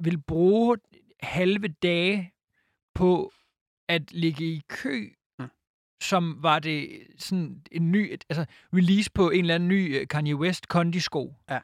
vil 0.00 0.20
bruge 0.22 0.76
halve 1.20 1.68
dage 1.68 2.32
på 2.94 3.32
at 3.88 4.12
ligge 4.12 4.44
i 4.44 4.62
kø. 4.68 5.08
Som 6.00 6.38
var 6.42 6.58
det 6.58 6.88
sådan 7.18 7.56
en 7.72 7.92
ny, 7.92 8.12
altså 8.28 8.44
release 8.74 9.10
på 9.14 9.30
en 9.30 9.40
eller 9.40 9.54
anden 9.54 9.68
ny 9.68 10.00
øh, 10.00 10.06
Kanye 10.08 10.36
West 10.36 10.68
kondisko. 10.68 11.34
Ja. 11.50 11.58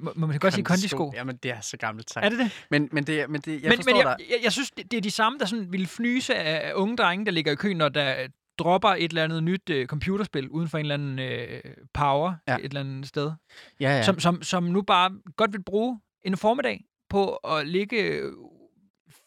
Må, 0.00 0.12
må 0.16 0.26
man 0.26 0.38
godt 0.38 0.54
sige 0.54 0.64
kondisko? 0.64 1.12
Jamen, 1.14 1.36
det 1.36 1.50
er 1.50 1.60
så 1.60 1.76
gammelt 1.76 2.10
sagt. 2.10 2.24
Er 2.26 2.28
det 2.28 2.38
det? 2.38 2.66
Men, 2.70 2.88
men, 2.92 3.04
det, 3.04 3.30
men 3.30 3.40
det, 3.40 3.62
jeg 3.62 3.68
men, 3.68 3.78
forstår 3.78 3.92
men 3.96 4.06
jeg, 4.06 4.16
dig. 4.18 4.26
jeg, 4.30 4.38
jeg 4.44 4.52
synes, 4.52 4.70
det, 4.70 4.90
det 4.90 4.96
er 4.96 5.00
de 5.00 5.10
samme, 5.10 5.38
der 5.38 5.46
sådan 5.46 5.72
vil 5.72 5.86
fnyse 5.86 6.34
af, 6.34 6.72
unge 6.74 6.96
drenge, 6.96 7.24
der 7.26 7.32
ligger 7.32 7.52
i 7.52 7.54
kø, 7.54 7.74
når 7.74 7.88
der 7.88 8.28
dropper 8.58 8.88
et 8.88 9.04
eller 9.08 9.24
andet 9.24 9.42
nyt 9.42 9.70
øh, 9.70 9.86
computerspil 9.86 10.48
uden 10.48 10.68
for 10.68 10.78
en 10.78 10.84
eller 10.84 10.94
anden 10.94 11.18
øh, 11.18 11.60
power 11.94 12.34
Ja. 12.48 12.56
et 12.56 12.64
eller 12.64 12.80
andet 12.80 13.06
sted. 13.08 13.32
Ja, 13.80 13.88
ja. 13.88 13.96
Ja. 13.96 14.02
Som, 14.02 14.20
som, 14.20 14.42
som 14.42 14.62
nu 14.62 14.82
bare 14.82 15.10
godt 15.36 15.52
vil 15.52 15.62
bruge 15.62 16.00
en 16.22 16.36
formiddag 16.36 16.84
på 17.08 17.34
at 17.34 17.68
ligge 17.68 17.96
øh, 18.02 18.32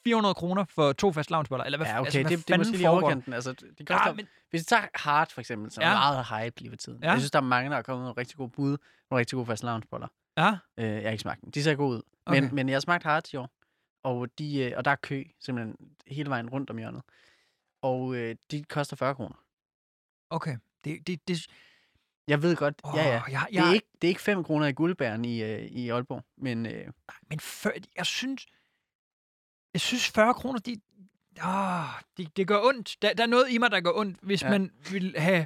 400 0.08 0.34
kroner 0.36 0.66
for 0.70 0.94
to 0.94 1.12
fast 1.14 1.32
lavnsboller. 1.32 1.64
Eller 1.66 1.78
hvad, 1.78 1.88
ja, 1.88 2.00
okay, 2.00 2.06
altså, 2.06 2.22
hvad 2.22 2.32
det, 2.38 2.48
det 2.48 2.54
er 2.54 2.58
måske 2.58 2.78
lige 2.78 2.90
overkanten. 2.90 3.34
Altså, 3.34 3.54
det 3.54 3.88
koster, 3.88 4.08
Ja, 4.08 4.14
men, 4.14 4.28
Hvis 4.50 4.62
vi 4.62 4.64
tager 4.64 4.88
Hard 4.96 5.32
for 5.32 5.40
eksempel, 5.42 5.72
som 5.72 5.82
ja. 5.82 5.90
Er 5.90 5.94
meget 5.94 6.26
hype 6.46 6.60
lige 6.60 6.72
ved 6.72 6.78
tiden. 6.78 7.00
Ja. 7.04 7.10
Jeg 7.12 7.20
synes, 7.20 7.32
der 7.32 7.40
er 7.40 7.44
mange, 7.44 7.70
der 7.72 7.78
er 7.78 7.82
kommet 7.82 8.00
med 8.02 8.06
nogle 8.08 8.20
rigtig 8.22 8.38
gode 8.38 8.50
bud, 8.50 8.78
nogle 9.10 9.20
rigtig 9.20 9.36
gode 9.36 9.46
fast 9.46 9.64
loungeboller. 9.64 10.08
ja, 10.38 10.58
Øh, 10.78 10.86
jeg 10.86 11.02
har 11.04 11.10
ikke 11.10 11.22
smagt 11.22 11.42
dem. 11.42 11.52
De 11.52 11.64
ser 11.64 11.76
gode 11.76 11.98
ud. 11.98 12.02
Okay. 12.26 12.40
Men, 12.42 12.56
men 12.56 12.70
jeg 12.70 12.76
har 12.76 12.80
smagt 12.80 13.04
Hard 13.04 13.34
i 13.34 13.38
år, 13.38 13.50
og, 14.04 14.28
de, 14.40 14.58
øh, 14.60 14.74
og 14.78 14.86
der 14.86 14.92
er 14.92 14.96
kø 14.96 15.24
simpelthen 15.40 15.76
hele 16.08 16.30
vejen 16.30 16.50
rundt 16.50 16.70
om 16.70 16.78
hjørnet. 16.78 17.02
Og 17.82 18.16
øh, 18.16 18.36
de 18.52 18.64
koster 18.64 18.96
40 18.96 19.16
kroner. 19.16 19.36
okay. 20.30 20.58
Det, 20.86 21.08
det, 21.08 21.28
det, 21.28 21.48
Jeg 22.28 22.42
ved 22.42 22.56
godt, 22.56 22.76
åh, 22.84 22.94
ja 22.96 23.04
ja. 23.08 23.22
Jeg, 23.30 23.46
Det 23.50 23.56
jeg, 23.56 23.70
er, 23.70 23.74
ikke, 23.74 23.88
det 24.02 24.08
er 24.08 24.10
ikke 24.10 24.22
5 24.22 24.44
kroner 24.44 24.68
i 24.68 24.72
guldbæren 24.72 25.26
i, 25.26 25.44
øh, 25.44 25.60
i 25.60 25.90
Aalborg, 25.90 26.24
men 26.38 26.66
øh, 26.66 26.88
Men 27.30 27.40
før, 27.40 27.72
jeg 27.98 28.06
synes, 28.06 28.46
jeg 29.78 29.82
synes 29.82 30.10
40 30.10 30.34
kroner, 30.34 30.60
de, 30.60 30.76
åh, 31.46 32.02
det, 32.18 32.38
det 32.38 32.48
gør 32.48 32.60
ondt. 32.62 32.96
Der, 33.02 33.14
der 33.14 33.24
er 33.24 33.28
noget 33.28 33.46
i 33.50 33.58
mig, 33.58 33.72
der 33.72 33.80
gør 33.80 33.92
ondt, 33.96 34.18
hvis 34.22 34.42
Ja. 34.42 34.48
ja. 34.48 34.52
man 34.52 34.72
vil 34.92 35.16
have... 35.18 35.46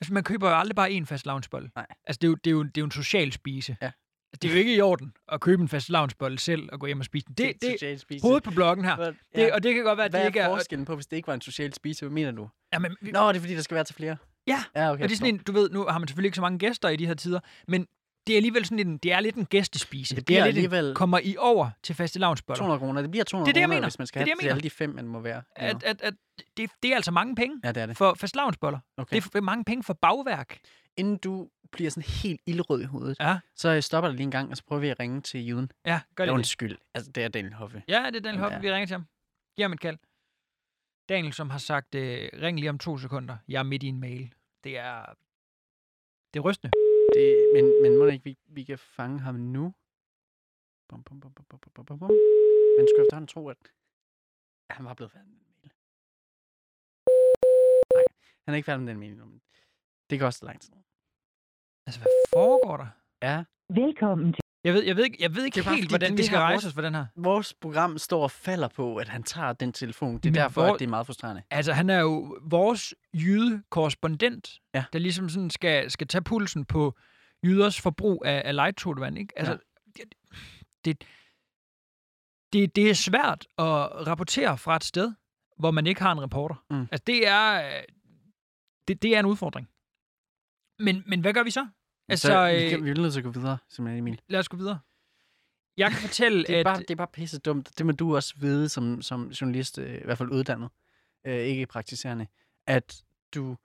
Altså, 0.00 0.12
man 0.14 0.24
køber 0.24 0.48
jo 0.50 0.56
aldrig 0.58 0.76
bare 0.76 0.90
en 0.90 1.06
fast 1.06 1.26
loungebolle. 1.26 1.70
Nej. 1.76 1.86
Altså, 2.06 2.18
det 2.22 2.26
er, 2.26 2.28
jo, 2.30 2.34
det, 2.34 2.46
er 2.46 2.50
jo, 2.50 2.62
det 2.62 2.76
er 2.76 2.80
jo 2.80 2.84
en 2.84 2.90
social 2.90 3.32
spise. 3.32 3.76
Ja. 3.82 3.86
Altså, 3.86 4.38
det 4.42 4.48
er 4.48 4.52
jo 4.52 4.58
ikke 4.58 4.74
i 4.74 4.80
orden 4.80 5.12
at 5.28 5.40
købe 5.40 5.62
en 5.62 5.68
fast 5.68 5.88
loungebolle 5.88 6.38
selv 6.38 6.68
og 6.72 6.80
gå 6.80 6.86
hjem 6.86 6.98
og 6.98 7.04
spise 7.04 7.26
den. 7.26 7.34
Det, 7.34 7.46
det, 7.54 7.62
det 7.62 7.70
socialt 7.72 8.00
spise. 8.00 8.22
hovedet 8.22 8.42
på 8.42 8.50
bloggen 8.50 8.84
her. 8.84 8.96
Hvad- 8.96 9.12
Det, 9.34 9.52
og 9.52 9.62
det 9.62 9.74
kan 9.74 9.84
godt 9.84 9.96
være, 9.96 10.04
at 10.04 10.12
Hvad 10.12 10.20
det 10.20 10.24
er 10.24 10.28
ikke 10.28 10.40
er... 10.40 10.48
forskellen 10.48 10.84
på, 10.84 10.94
hvis 10.94 11.06
det 11.06 11.16
ikke 11.16 11.26
var 11.26 11.34
en 11.34 11.40
social 11.40 11.74
spise? 11.74 12.00
Hvad 12.06 12.10
mener 12.14 12.30
du? 12.32 12.48
Jamen, 12.72 12.96
vi, 13.00 13.10
Nå, 13.10 13.28
det 13.28 13.36
er 13.36 13.40
fordi, 13.40 13.54
der 13.54 13.62
skal 13.62 13.74
være 13.74 13.84
til 13.84 13.94
flere. 13.94 14.16
Ja, 14.46 14.64
Ja, 14.76 14.90
okay. 14.92 15.02
og 15.02 15.08
det 15.08 15.14
er 15.14 15.18
sådan 15.18 15.34
en, 15.34 15.38
du 15.38 15.52
ved, 15.52 15.70
nu 15.70 15.84
har 15.88 15.98
man 15.98 16.08
selvfølgelig 16.08 16.28
ikke 16.28 16.36
så 16.36 16.40
mange 16.42 16.58
gæster 16.58 16.88
i 16.88 16.96
de 16.96 17.06
her 17.06 17.14
tider, 17.14 17.40
men 17.68 17.86
det 18.26 18.32
er 18.32 18.36
alligevel 18.36 18.64
sådan 18.64 18.78
en, 18.78 18.98
det 18.98 19.12
er 19.12 19.20
lidt 19.20 19.36
en 19.36 19.46
gæstespise. 19.46 20.10
Det 20.10 20.16
Det, 20.16 20.26
bliver 20.26 20.40
er 20.40 20.44
lidt 20.46 20.56
alligevel- 20.56 20.88
en, 20.88 20.94
kommer 20.94 21.18
I 21.18 21.36
over 21.38 21.70
til 21.82 21.94
faste 21.94 22.18
loungeboller? 22.18 22.56
200 22.58 22.78
kroner. 22.78 23.00
Det 23.00 23.10
bliver 23.10 23.24
200 23.24 23.46
Det 23.46 23.50
er 23.50 23.54
det, 23.54 23.60
jeg 23.60 23.76
kroner, 23.76 23.88
hvis 23.88 23.98
man 23.98 24.06
skal 24.06 24.20
Det 24.24 24.30
er 24.30 24.34
have 24.40 24.48
det, 24.48 24.50
alle 24.50 24.62
de 24.62 24.70
fem, 24.70 24.90
man 24.90 25.06
må 25.08 25.20
være. 25.20 25.42
At, 25.56 25.82
at, 25.82 26.02
at 26.02 26.14
det, 26.56 26.70
det 26.82 26.90
er 26.92 26.96
altså 26.96 27.10
mange 27.10 27.34
penge 27.34 27.60
Ja, 27.64 27.72
det 27.72 27.82
er 27.82 27.86
det. 27.86 27.96
for 27.96 28.14
fast 28.14 28.36
loungeboller. 28.36 28.78
Okay. 28.96 29.16
Det 29.16 29.24
er 29.26 29.28
for 29.32 29.40
mange 29.40 29.64
penge 29.64 29.82
for 29.82 29.92
bagværk. 29.92 30.58
Inden 30.96 31.16
du 31.16 31.48
bliver 31.72 31.90
sådan 31.90 32.02
helt 32.22 32.40
ildrød 32.46 32.80
i 32.82 32.84
hovedet, 32.84 33.16
Ja, 33.20 33.38
så 33.56 33.68
øh, 33.68 33.82
stopper 33.82 34.08
det 34.08 34.16
lige 34.16 34.24
en 34.24 34.30
gang, 34.30 34.50
og 34.50 34.56
så 34.56 34.62
prøver 34.68 34.80
vi 34.80 34.88
at 34.88 35.00
ringe 35.00 35.20
til 35.20 35.46
juden. 35.46 35.70
ja, 35.86 35.90
gør 35.92 35.96
Det 35.98 36.06
det. 36.16 36.22
er 36.22 36.24
det. 36.26 36.32
undskyld. 36.32 36.76
Altså, 36.94 37.10
det 37.12 37.24
er 37.24 37.28
Daniel 37.28 37.54
Hoffe. 37.54 37.82
Ja, 37.88 38.06
det 38.06 38.16
er 38.16 38.20
Daniel 38.20 38.38
Hoppe, 38.40 38.54
Ja. 38.54 38.60
vi 38.60 38.72
ringer 38.72 38.86
til 38.86 38.94
ham. 38.94 39.06
Giv 39.56 39.62
ham 39.64 39.72
et 39.72 39.80
kald. 39.80 39.98
Daniel, 41.08 41.32
som 41.32 41.50
har 41.50 41.58
sagt, 41.58 41.94
øh, 41.94 42.28
ring 42.42 42.58
lige 42.60 42.70
om 42.70 42.78
to 42.78 42.98
sekunder. 42.98 43.36
Jeg 43.48 43.58
er 43.58 43.62
midt 43.62 43.82
i 43.82 43.86
en 43.86 44.00
mail. 44.00 44.32
Det 44.64 44.78
er... 44.78 45.04
Det 46.34 46.40
er 46.40 46.44
rystende. 46.44 46.72
Det, 47.14 47.26
men, 47.54 47.64
men 47.82 47.98
må 47.98 48.06
det 48.06 48.12
ikke, 48.12 48.24
vi, 48.24 48.38
vi 48.46 48.62
kan 48.64 48.78
fange 48.78 49.18
ham 49.20 49.34
nu? 49.34 49.74
Bum, 50.88 51.02
bum, 51.04 51.20
bum, 51.20 51.32
bum, 51.32 51.46
bum, 51.48 51.84
bum, 51.86 51.98
bum. 51.98 52.10
Man 52.78 52.86
skulle 52.88 53.04
efterhånden 53.06 53.28
tro, 53.28 53.48
at 53.48 53.72
han 54.70 54.84
var 54.84 54.94
blevet 54.94 55.12
færdig 55.12 55.28
med 55.28 55.38
den 55.38 55.52
mail. 55.62 55.72
Nej, 57.94 58.04
han 58.44 58.54
er 58.54 58.56
ikke 58.56 58.66
færdig 58.66 58.82
med 58.84 58.92
den 58.92 59.00
mail 59.00 59.16
nu. 59.16 59.24
men 59.24 59.40
Det 60.10 60.18
kan 60.18 60.26
også 60.26 60.46
lang 60.46 60.60
tid. 60.60 60.72
Altså, 61.86 62.00
hvad 62.00 62.12
foregår 62.34 62.76
der? 62.76 62.88
Ja, 63.22 63.44
Velkommen 63.68 64.32
til 64.32 64.45
Jeg 64.66 64.74
ved, 64.74 64.82
jeg 64.84 64.96
ved, 64.96 65.04
ikke, 65.04 65.16
jeg 65.20 65.34
ved 65.34 65.44
ikke 65.44 65.56
helt, 65.56 65.68
fordi, 65.68 65.88
hvordan 65.88 66.10
det- 66.10 66.12
vi 66.12 66.16
det 66.16 66.26
skal 66.26 66.38
her 66.38 66.44
rejse 66.44 66.54
vores- 66.54 66.64
os 66.64 66.74
for 66.74 66.80
den 66.82 66.94
her. 66.94 67.06
vores 67.16 67.54
program 67.60 67.98
står 67.98 68.22
og 68.22 68.30
falder 68.30 68.68
på, 68.68 68.96
at 68.96 69.08
han 69.08 69.22
tager 69.22 69.52
den 69.52 69.72
telefon. 69.72 70.14
Det 70.18 70.26
er 70.26 70.30
Men 70.30 70.34
derfor, 70.34 70.62
hvor- 70.64 70.74
at 70.74 70.78
det 70.80 70.86
er 70.86 70.90
meget 70.90 71.06
frustrerende. 71.06 71.42
Altså, 71.50 71.72
han 71.72 71.90
er 71.90 72.00
jo 72.00 72.38
vores 72.42 72.94
jyde-korrespondent, 73.14 74.60
Ja. 74.74 74.84
der 74.92 74.98
ligesom 74.98 75.28
sådan 75.28 75.50
skal, 75.50 75.90
skal 75.90 76.06
tage 76.06 76.22
pulsen 76.22 76.64
på 76.64 76.94
jyders 77.44 77.80
forbrug 77.80 78.22
af, 78.26 78.42
af 78.44 78.54
light-sodavand, 78.54 79.18
ikke? 79.18 79.38
Altså, 79.38 79.58
ja. 79.98 80.04
det, 80.84 81.04
det, 82.52 82.76
det 82.76 82.90
er 82.90 82.94
svært 82.94 83.46
at 83.58 84.06
rapportere 84.06 84.58
fra 84.58 84.76
et 84.76 84.84
sted, 84.84 85.12
hvor 85.58 85.70
man 85.70 85.86
ikke 85.86 86.02
har 86.02 86.12
en 86.12 86.22
reporter. 86.22 86.64
Mm. 86.70 86.80
Altså, 86.92 87.02
det 87.06 87.28
er, 87.28 87.66
øh, 87.66 87.82
det, 88.88 89.02
det 89.02 89.16
er 89.16 89.20
en 89.20 89.26
udfordring. 89.26 89.68
Men, 90.78 91.02
men 91.06 91.20
hvad 91.20 91.32
gør 91.32 91.42
vi 91.42 91.50
så? 91.50 91.66
Altså, 92.08 92.28
så, 92.28 92.46
vi, 92.46 92.64
øh, 92.64 92.70
kan, 92.70 92.84
vi 92.84 92.90
er 92.90 92.94
nødt 92.94 93.12
til 93.12 93.20
at 93.20 93.24
gå 93.24 93.30
videre, 93.30 93.58
simpelthen, 93.68 93.98
Emil. 93.98 94.20
Lad 94.28 94.40
os 94.40 94.48
gå 94.48 94.56
videre. 94.56 94.78
Jeg 95.76 95.90
kan 95.90 96.00
fortælle, 96.00 96.44
Det 96.44 96.54
er, 96.54 96.60
at... 96.60 96.64
bare, 96.64 96.78
det 96.78 96.90
er 96.90 96.94
bare 96.96 97.06
pisse 97.06 97.38
dumt. 97.38 97.78
Det 97.78 97.86
må 97.86 97.92
du 97.92 98.16
også 98.16 98.34
vide 98.36 98.68
som, 98.68 99.02
som 99.02 99.28
journalist, 99.28 99.78
øh, 99.78 99.94
i 99.94 100.04
hvert 100.04 100.18
fald 100.18 100.30
uddannet, 100.30 100.68
øh, 101.26 101.38
ikke 101.38 101.66
praktiserende, 101.66 102.26
at 102.66 103.02
du 103.34 103.56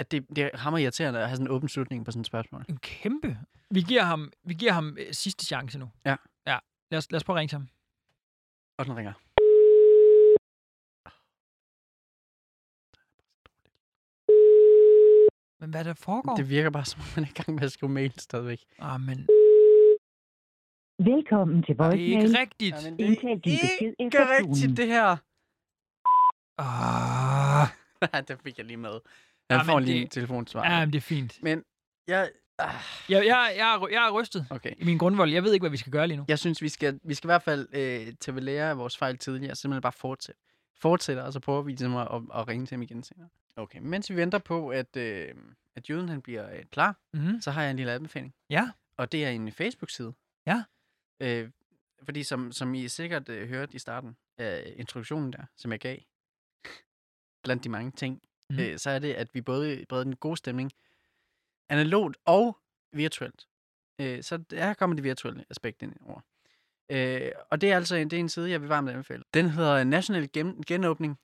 at 0.00 0.10
det, 0.10 0.26
det 0.36 0.38
er 0.44 0.56
hammer 0.56 0.78
irriterende 0.78 1.20
at 1.20 1.26
have 1.26 1.36
sådan 1.36 1.46
en 1.46 1.50
åben 1.52 1.68
slutning 1.68 2.04
på 2.04 2.10
sådan 2.10 2.20
et 2.20 2.26
spørgsmål. 2.26 2.64
En 2.68 2.76
kæmpe. 2.76 3.38
Vi 3.70 3.82
giver 3.82 4.02
ham, 4.02 4.32
vi 4.44 4.54
giver 4.54 4.72
ham 4.72 4.96
øh, 4.98 5.12
sidste 5.14 5.46
chance 5.46 5.78
nu. 5.78 5.90
Ja. 6.04 6.16
Ja. 6.46 6.58
Lad 6.90 6.98
os, 6.98 7.10
lad 7.10 7.16
os 7.16 7.24
prøve 7.24 7.36
at 7.36 7.38
ringe 7.40 7.48
til 7.48 7.56
ham. 7.58 7.68
Og 8.78 8.86
den 8.86 8.96
ringer. 8.96 9.12
Men 15.60 15.70
hvad 15.70 15.84
der 15.84 15.94
foregår? 15.94 16.36
Det 16.36 16.48
virker 16.50 16.70
bare 16.70 16.84
som 16.92 17.00
om, 17.00 17.06
man 17.16 17.24
er 17.24 17.28
i 17.28 17.32
gang 17.42 17.54
med 17.54 17.62
at 17.62 17.72
skrive 17.72 17.92
mail 17.92 18.12
stadigvæk. 18.18 18.60
Ah, 18.78 19.00
men 19.00 19.28
Velkommen 20.98 21.62
til 21.62 21.74
det 21.74 21.80
er 21.80 21.86
voicemail. 21.88 22.26
ikke 22.26 22.38
rigtigt. 22.40 22.76
Indtal 22.98 23.38
din 23.38 23.58
besked 23.62 23.94
ikke 23.98 24.06
efter 24.06 24.36
rigtigt, 24.38 24.76
det 24.76 24.86
her. 24.86 25.16
Ah, 26.58 27.68
det 28.28 28.38
fik 28.44 28.58
jeg 28.58 28.66
lige 28.66 28.76
med. 28.76 29.00
Ja, 29.50 29.56
Jeg 29.56 29.66
får 29.66 29.74
men 29.74 29.84
lige 29.84 29.94
det- 29.96 30.02
en 30.02 30.08
telefonsvar. 30.08 30.64
ja, 30.72 30.80
men 30.80 30.92
det 30.92 30.96
er 30.96 31.00
fint. 31.02 31.42
Men 31.42 31.64
jeg... 32.08 32.30
Ah, 32.58 32.74
Jeg, 33.08 33.26
jeg, 33.26 33.54
jeg, 33.56 33.74
er, 33.74 33.88
jeg 33.90 34.06
er 34.08 34.12
rystet 34.20 34.46
okay. 34.50 34.72
i 34.78 34.84
min 34.84 34.98
grundvold. 34.98 35.30
Jeg 35.30 35.42
ved 35.42 35.52
ikke, 35.52 35.62
hvad 35.62 35.70
vi 35.70 35.76
skal 35.76 35.92
gøre 35.92 36.06
lige 36.06 36.18
nu. 36.18 36.24
Jeg 36.28 36.38
synes, 36.38 36.62
vi 36.62 36.68
skal, 36.68 37.00
vi 37.04 37.14
skal 37.14 37.28
i 37.28 37.30
hvert 37.32 37.42
fald 37.42 37.68
øh, 37.72 38.12
til 38.20 38.30
at 38.36 38.42
lære 38.42 38.70
af 38.70 38.78
vores 38.78 38.98
fejl 38.98 39.18
tidligere, 39.18 39.54
simpelthen 39.56 39.82
bare 39.82 39.92
fortsætte. 39.92 40.40
Fortsætte, 40.80 41.20
og 41.24 41.32
så 41.32 41.40
prøver 41.40 41.62
vi 41.62 41.70
ligesom 41.70 41.96
at, 41.96 42.08
at, 42.14 42.22
at 42.34 42.48
ringe 42.48 42.66
til 42.66 42.74
ham 42.74 42.82
igen 42.82 43.02
senere. 43.02 43.28
Okay, 43.56 43.78
mens 43.82 44.10
vi 44.10 44.16
venter 44.16 44.38
på, 44.38 44.68
at, 44.68 44.96
øh, 44.96 45.34
at 45.76 45.90
jøden 45.90 46.08
han 46.08 46.22
bliver 46.22 46.50
øh, 46.54 46.64
klar, 46.64 46.96
Mm-hmm. 47.12 47.40
så 47.40 47.50
har 47.50 47.62
jeg 47.62 47.70
en 47.70 47.76
lille 47.76 47.92
anbefaling. 47.92 48.34
Ja. 48.50 48.70
Og 48.96 49.12
det 49.12 49.24
er 49.24 49.30
en 49.30 49.52
Facebook-side. 49.52 50.14
Ja. 50.46 50.64
Øh, 51.20 51.50
fordi 52.04 52.22
som, 52.22 52.52
som 52.52 52.74
I 52.74 52.88
sikkert 52.88 53.28
øh, 53.28 53.48
hørte 53.48 53.74
i 53.74 53.78
starten 53.78 54.16
af 54.38 54.72
introduktionen 54.76 55.32
der, 55.32 55.42
som 55.56 55.72
jeg 55.72 55.80
gav, 55.80 55.98
blandt 57.44 57.64
de 57.64 57.68
mange 57.68 57.90
ting, 57.90 58.22
mm. 58.50 58.58
øh, 58.58 58.78
så 58.78 58.90
er 58.90 58.98
det, 58.98 59.14
at 59.14 59.34
vi 59.34 59.40
både 59.40 59.84
breder 59.88 60.04
den 60.04 60.16
gode 60.16 60.36
stemning 60.36 60.72
analogt 61.68 62.16
og 62.24 62.58
virtuelt. 62.92 63.46
Øh, 64.00 64.22
så 64.22 64.36
der 64.36 64.74
kommer 64.74 64.94
det 64.96 65.04
virtuelle 65.04 65.44
aspekt 65.50 65.82
ind 65.82 65.96
over. 66.06 66.20
Øh, 66.90 67.32
og 67.50 67.60
det 67.60 67.72
er 67.72 67.76
altså 67.76 67.96
en, 67.96 68.10
det 68.10 68.16
er 68.16 68.20
en 68.20 68.28
side, 68.28 68.50
jeg 68.50 68.60
vil 68.60 68.68
varmt 68.68 68.90
anbefale. 68.90 69.22
Den 69.34 69.50
hedder 69.50 69.84
National 69.84 70.28
Gen- 70.36 70.62
Genåbning 70.66 71.18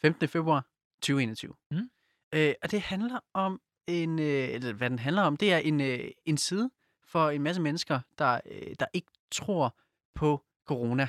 15. 0.00 0.28
februar 0.28 0.66
2021. 1.02 1.54
Mm. 1.70 1.90
Øh, 2.34 2.54
og 2.62 2.70
det 2.70 2.80
handler 2.80 3.20
om 3.34 3.60
en, 3.86 4.18
øh, 4.18 4.48
eller 4.48 4.72
hvad 4.72 4.90
den 4.90 4.98
handler 4.98 5.22
om, 5.22 5.36
det 5.36 5.52
er 5.52 5.58
en, 5.58 5.80
øh, 5.80 6.10
en 6.24 6.36
side 6.36 6.70
for 7.04 7.30
en 7.30 7.42
masse 7.42 7.62
mennesker, 7.62 8.00
der, 8.18 8.40
øh, 8.46 8.74
der 8.80 8.86
ikke 8.92 9.08
tror 9.30 9.76
på 10.14 10.44
corona. 10.66 11.08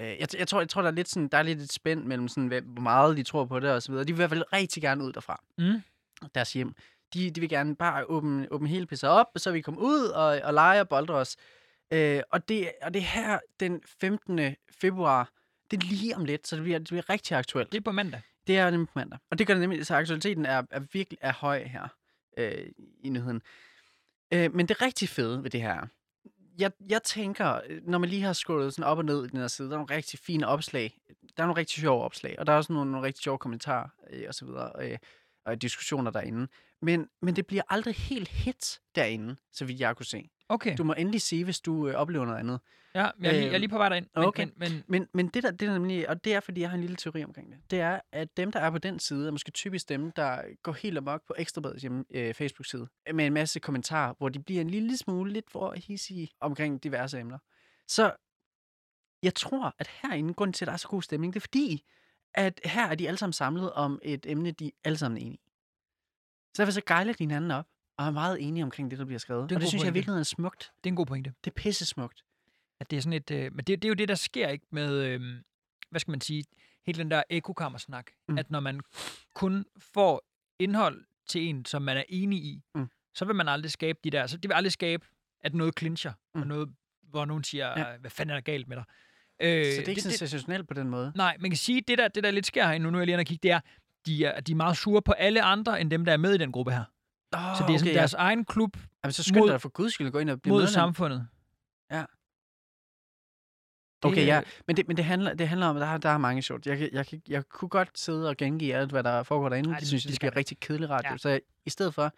Øh, 0.00 0.16
jeg, 0.20 0.28
jeg, 0.38 0.48
tror, 0.48 0.60
jeg 0.60 0.68
tror, 0.68 0.82
der 0.82 0.88
er 0.88 0.94
lidt, 0.94 1.08
sådan, 1.08 1.28
der 1.28 1.38
er 1.38 1.42
lidt 1.42 1.60
et 1.60 1.72
spænd 1.72 2.04
mellem, 2.04 2.28
sådan, 2.28 2.64
hvor 2.64 2.82
meget 2.82 3.16
de 3.16 3.22
tror 3.22 3.44
på 3.44 3.60
det 3.60 3.70
og 3.70 3.82
så 3.82 3.92
videre. 3.92 4.04
De 4.04 4.12
vil 4.12 4.16
i 4.16 4.20
hvert 4.20 4.30
fald 4.30 4.52
rigtig 4.52 4.82
gerne 4.82 5.04
ud 5.04 5.12
derfra. 5.12 5.42
Mm. 5.58 5.82
Deres 6.34 6.52
hjem. 6.52 6.74
De, 7.14 7.30
de 7.30 7.40
vil 7.40 7.48
gerne 7.48 7.76
bare 7.76 8.04
åbne, 8.04 8.48
åbne 8.50 8.68
hele 8.68 8.86
pisset 8.86 9.10
op, 9.10 9.26
så 9.36 9.52
vi 9.52 9.60
kommer 9.60 9.80
ud 9.80 10.04
og, 10.04 10.40
og 10.44 10.54
lege 10.54 10.80
og 10.80 10.88
boldre 10.88 11.14
os. 11.14 11.36
Øh, 11.92 12.22
og, 12.30 12.48
det, 12.48 12.72
og 12.82 12.94
det 12.94 13.02
er 13.02 13.06
her 13.06 13.38
den 13.60 13.80
15. 13.86 14.56
februar. 14.70 15.30
Det 15.70 15.82
er 15.82 15.86
lige 15.86 16.16
om 16.16 16.24
lidt, 16.24 16.48
så 16.48 16.56
det 16.56 16.62
bliver, 16.62 16.78
det 16.78 16.88
bliver 16.88 17.10
rigtig 17.10 17.36
aktuelt. 17.36 17.72
Det 17.72 17.78
er 17.78 17.82
på 17.82 17.92
mandag. 17.92 18.20
Det 18.46 18.58
er 18.58 18.70
nemlig 18.70 18.88
på 18.88 18.92
mandag. 18.94 19.18
Og 19.30 19.38
det 19.38 19.46
gør 19.46 19.54
det 19.54 19.60
nemlig, 19.60 19.86
så 19.86 19.94
aktualiteten 19.94 20.46
er, 20.46 20.62
er 20.70 20.80
virkelig 20.92 21.18
er 21.22 21.32
høj 21.32 21.64
her 21.64 21.88
øh, 22.36 22.66
i 23.00 23.08
nyheden. 23.08 23.42
Øh, 24.32 24.54
men 24.54 24.68
det 24.68 24.82
rigtig 24.82 25.08
fede 25.08 25.42
ved 25.42 25.50
det 25.50 25.62
her, 25.62 25.86
jeg, 26.58 26.72
jeg 26.88 27.02
tænker, 27.02 27.60
når 27.82 27.98
man 27.98 28.08
lige 28.08 28.22
har 28.22 28.32
scrollet 28.32 28.74
sådan 28.74 28.84
op 28.84 28.98
og 28.98 29.04
ned 29.04 29.24
i 29.24 29.28
den 29.28 29.38
her 29.38 29.48
side, 29.48 29.68
der 29.68 29.74
er 29.74 29.78
nogle 29.78 29.96
rigtig 29.96 30.18
fine 30.18 30.46
opslag. 30.46 30.98
Der 31.36 31.42
er 31.42 31.46
nogle 31.46 31.60
rigtig 31.60 31.80
sjove 31.80 32.02
opslag, 32.02 32.38
og 32.38 32.46
der 32.46 32.52
er 32.52 32.56
også 32.56 32.72
nogle, 32.72 32.90
nogle 32.90 33.06
rigtig 33.06 33.22
sjove 33.22 33.38
kommentarer 33.38 33.88
øh, 34.10 34.24
og 34.28 34.34
så 34.34 34.44
videre, 34.44 34.72
øh, 34.80 34.98
og 35.44 35.62
diskussioner 35.62 36.10
derinde. 36.10 36.48
Men, 36.82 37.08
men 37.22 37.36
det 37.36 37.46
bliver 37.46 37.62
aldrig 37.68 37.94
helt 37.94 38.28
hit 38.28 38.80
derinde, 38.94 39.36
så 39.52 39.64
vidt 39.64 39.80
jeg 39.80 39.96
kunne 39.96 40.06
se. 40.06 40.30
Okay. 40.52 40.76
Du 40.78 40.84
må 40.84 40.92
endelig 40.98 41.22
sige, 41.22 41.44
hvis 41.44 41.60
du 41.60 41.88
øh, 41.88 41.94
oplever 41.94 42.24
noget 42.24 42.38
andet. 42.38 42.60
Ja, 42.94 43.00
jeg, 43.00 43.12
er 43.22 43.32
lige, 43.32 43.44
jeg 43.44 43.54
er 43.54 43.58
lige 43.58 43.68
på 43.68 43.78
vej 43.78 43.88
derind. 43.88 44.06
Men, 44.16 44.24
okay. 44.24 44.46
men, 44.56 44.72
men 44.72 44.84
Men, 44.86 45.08
men 45.14 45.28
det, 45.28 45.42
der, 45.42 45.50
det 45.50 45.60
der 45.60 45.72
nemlig, 45.72 46.08
og 46.08 46.24
det 46.24 46.34
er, 46.34 46.40
fordi 46.40 46.60
jeg 46.60 46.70
har 46.70 46.74
en 46.74 46.80
lille 46.80 46.96
teori 46.96 47.24
omkring 47.24 47.52
det, 47.52 47.58
det 47.70 47.80
er, 47.80 48.00
at 48.12 48.36
dem, 48.36 48.52
der 48.52 48.60
er 48.60 48.70
på 48.70 48.78
den 48.78 48.98
side, 48.98 49.26
er 49.26 49.30
måske 49.30 49.50
typisk 49.50 49.88
dem, 49.88 50.10
der 50.10 50.42
går 50.62 50.72
helt 50.72 50.98
amok 50.98 51.26
på 51.26 51.34
Ekstrabladets 51.38 51.82
hjemme, 51.82 52.04
øh, 52.10 52.34
Facebook-side, 52.34 52.86
med 53.14 53.26
en 53.26 53.32
masse 53.32 53.60
kommentarer, 53.60 54.14
hvor 54.18 54.28
de 54.28 54.38
bliver 54.38 54.60
en 54.60 54.70
lille 54.70 54.96
smule 54.96 55.32
lidt 55.32 55.50
for 55.50 55.74
hissige 55.76 56.28
omkring 56.40 56.82
diverse 56.82 57.20
emner. 57.20 57.38
Så 57.88 58.12
jeg 59.22 59.34
tror, 59.34 59.74
at 59.78 59.90
herinde, 60.02 60.34
grunden 60.34 60.52
til, 60.52 60.64
at 60.64 60.66
der 60.66 60.72
er 60.72 60.76
så 60.76 60.88
god 60.88 61.02
stemning, 61.02 61.34
det 61.34 61.38
er 61.40 61.46
fordi, 61.46 61.84
at 62.34 62.60
her 62.64 62.86
er 62.86 62.94
de 62.94 63.08
alle 63.08 63.18
sammen 63.18 63.32
samlet 63.32 63.72
om 63.72 64.00
et 64.02 64.26
emne, 64.26 64.50
de 64.50 64.72
alle 64.84 64.98
sammen 64.98 65.18
er 65.18 65.20
enige 65.20 65.36
i. 65.36 65.50
Så 66.54 66.62
derfor 66.62 66.72
så 66.72 66.82
gejler 66.86 67.12
de 67.12 67.24
hinanden 67.24 67.50
op, 67.50 67.66
og 68.02 68.08
er 68.08 68.12
meget 68.12 68.42
enige 68.48 68.64
omkring 68.64 68.90
det, 68.90 68.98
der 68.98 69.04
bliver 69.04 69.18
skrevet. 69.18 69.48
Det 69.50 69.56
og 69.56 69.60
det 69.60 69.68
synes 69.68 69.80
jeg 69.82 69.86
pointe. 69.86 69.94
virkeligheden 69.94 70.20
er 70.20 70.24
smukt. 70.24 70.72
det 70.84 70.90
er 70.90 70.92
en 70.92 70.96
god 70.96 71.06
pointe. 71.06 71.32
Det 71.44 71.50
er 71.50 71.54
pisse 71.54 71.86
smukt. 71.86 72.24
At 72.80 72.90
det 72.90 72.96
er 72.96 73.00
sådan 73.00 73.12
et... 73.12 73.30
Øh, 73.30 73.52
men 73.54 73.58
det, 73.64 73.66
det 73.66 73.84
er 73.84 73.88
jo 73.88 73.94
det, 73.94 74.08
der 74.08 74.14
sker 74.14 74.48
ikke 74.48 74.66
med... 74.70 74.94
Øh, 75.04 75.20
hvad 75.90 76.00
skal 76.00 76.10
man 76.10 76.20
sige? 76.20 76.44
Hele 76.86 76.98
den 76.98 77.10
der 77.10 77.22
ekokammersnak. 77.30 78.06
Mm. 78.28 78.38
At 78.38 78.50
når 78.50 78.60
man 78.60 78.80
kun 79.34 79.64
får 79.78 80.22
indhold 80.58 81.04
til 81.28 81.48
en, 81.48 81.64
som 81.64 81.82
man 81.82 81.96
er 81.96 82.04
enig 82.08 82.38
i, 82.44 82.62
Mm. 82.74 82.88
så 83.14 83.24
vil 83.24 83.34
man 83.34 83.48
aldrig 83.48 83.70
skabe 83.72 83.98
de 84.04 84.10
der... 84.10 84.26
Så 84.26 84.36
det 84.36 84.48
vil 84.48 84.54
aldrig 84.54 84.72
skabe, 84.72 85.06
at 85.40 85.54
noget 85.54 85.78
clincher. 85.78 86.12
Mm. 86.34 86.40
Og 86.40 86.46
noget, 86.46 86.68
hvor 87.02 87.24
nogen 87.24 87.44
siger, 87.44 87.78
Ja. 87.80 87.96
hvad 88.00 88.10
fanden 88.10 88.30
er 88.30 88.34
der 88.36 88.40
galt 88.40 88.68
med 88.68 88.76
dig? 88.76 88.84
Øh, 89.40 89.48
Så 89.48 89.70
det 89.70 89.84
er 89.84 89.88
ikke 89.88 90.00
det, 90.02 90.02
sensationelt 90.02 90.68
på 90.68 90.74
den 90.74 90.88
måde. 90.88 91.12
Nej, 91.14 91.36
man 91.40 91.50
kan 91.50 91.58
sige, 91.58 91.80
det 91.80 91.98
der, 91.98 92.08
det 92.08 92.24
der 92.24 92.30
lidt 92.30 92.46
sker 92.46 92.66
herinde, 92.66 92.84
nu, 92.84 92.90
nu 92.90 92.98
er 92.98 93.00
jeg 93.00 93.06
lige 93.06 93.12
inde 93.14 93.22
og 93.22 93.26
kigge, 93.26 93.42
det 93.42 93.50
er, 93.50 93.60
de 94.06 94.24
er, 94.24 94.40
de 94.40 94.52
er 94.52 94.56
meget 94.56 94.76
sure 94.76 95.02
på 95.02 95.12
alle 95.12 95.42
andre, 95.42 95.80
end 95.80 95.90
dem, 95.90 96.04
der 96.04 96.12
er 96.12 96.16
med 96.16 96.34
i 96.34 96.38
den 96.38 96.52
gruppe 96.52 96.72
her. 96.72 96.84
Oh, 97.34 97.56
Så 97.58 97.64
det 97.68 97.74
er 97.74 97.78
sådan 97.78 97.94
deres 97.94 98.14
egen 98.14 98.44
klub 98.44 98.76
Jamen, 99.04 99.12
så 99.12 99.22
skynd 99.22 99.38
mod- 99.38 99.50
dig 99.50 99.60
for 99.60 99.68
guds 99.68 99.92
skyld 99.94 100.06
at 100.06 100.12
gå 100.12 100.18
ind 100.18 100.30
og 100.30 100.42
blive 100.42 100.52
mod 100.52 100.60
medlem. 100.60 100.72
samfundet. 100.72 101.28
Ja. 101.90 102.04
Det, 104.02 104.10
Okay, 104.10 104.26
ja. 104.26 104.42
Men 104.66 104.76
det, 104.76 104.88
men 104.88 104.96
det, 104.96 105.04
handler, 105.04 105.34
det 105.34 105.48
handler 105.48 105.66
om, 105.66 105.76
at 105.76 105.80
der, 105.80 105.86
er- 105.86 105.98
der 105.98 106.08
er 106.08 106.18
mange 106.18 106.42
sjovt. 106.42 106.66
Jeg, 106.66 106.80
jeg, 106.80 106.90
jeg, 106.92 107.20
jeg 107.28 107.48
kunne 107.48 107.68
godt 107.68 107.98
sidde 107.98 108.28
og 108.28 108.36
gengive 108.36 108.74
alt, 108.74 108.90
hvad 108.90 109.02
der 109.02 109.22
foregår 109.22 109.48
derinde. 109.48 109.68
Ej, 109.70 109.74
det- 109.74 109.80
det 109.80 109.88
synes 109.88 110.04
jeg, 110.04 110.08
det 110.08 110.16
skal 110.16 110.30
bliver 110.30 110.38
rigtig 110.38 110.60
kedelig 110.60 110.90
radio. 110.90 111.08
Ja. 111.08 111.12
Ja. 111.12 111.16
Så 111.18 111.28
jeg, 111.28 111.40
i 111.66 111.70
stedet 111.70 111.94
for, 111.94 112.12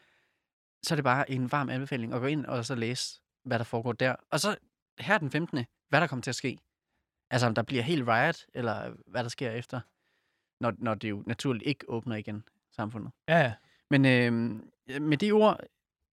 så 0.87 0.95
er 0.95 0.97
det 0.97 1.05
bare 1.05 1.31
en 1.31 1.53
varm 1.53 1.69
anbefaling 1.69 2.15
at 2.15 2.21
gå 2.21 2.27
ind 2.27 2.47
og 2.47 2.65
så 2.65 2.75
læse, 2.75 3.21
hvad 3.45 3.59
der 3.59 3.65
foregår 3.65 3.93
der. 3.93 4.17
Og 4.31 4.41
så 4.41 4.57
her 4.99 5.19
den 5.19 5.31
15. 5.31 5.65
hvad 5.89 6.01
der 6.01 6.07
kommer 6.07 6.23
til 6.23 6.31
at 6.31 6.35
ske. 6.35 6.59
Altså, 7.31 7.47
om 7.47 7.55
der 7.55 7.63
bliver 7.63 7.83
helt 7.83 8.09
riot, 8.09 8.47
eller 8.55 8.93
hvad 9.07 9.23
der 9.23 9.29
sker 9.31 9.51
efter, 9.51 9.81
når, 10.61 10.73
når 10.79 10.95
det 10.95 11.11
jo 11.11 11.23
naturligt 11.27 11.65
ikke 11.67 11.85
åbner 11.89 12.17
igen, 12.17 12.45
samfundet. 12.73 13.13
Ja, 13.29 13.39
ja. 13.39 13.55
Men 13.91 14.05
øh, 14.05 14.61
med 15.01 15.17
de 15.17 15.33
ord 15.33 15.61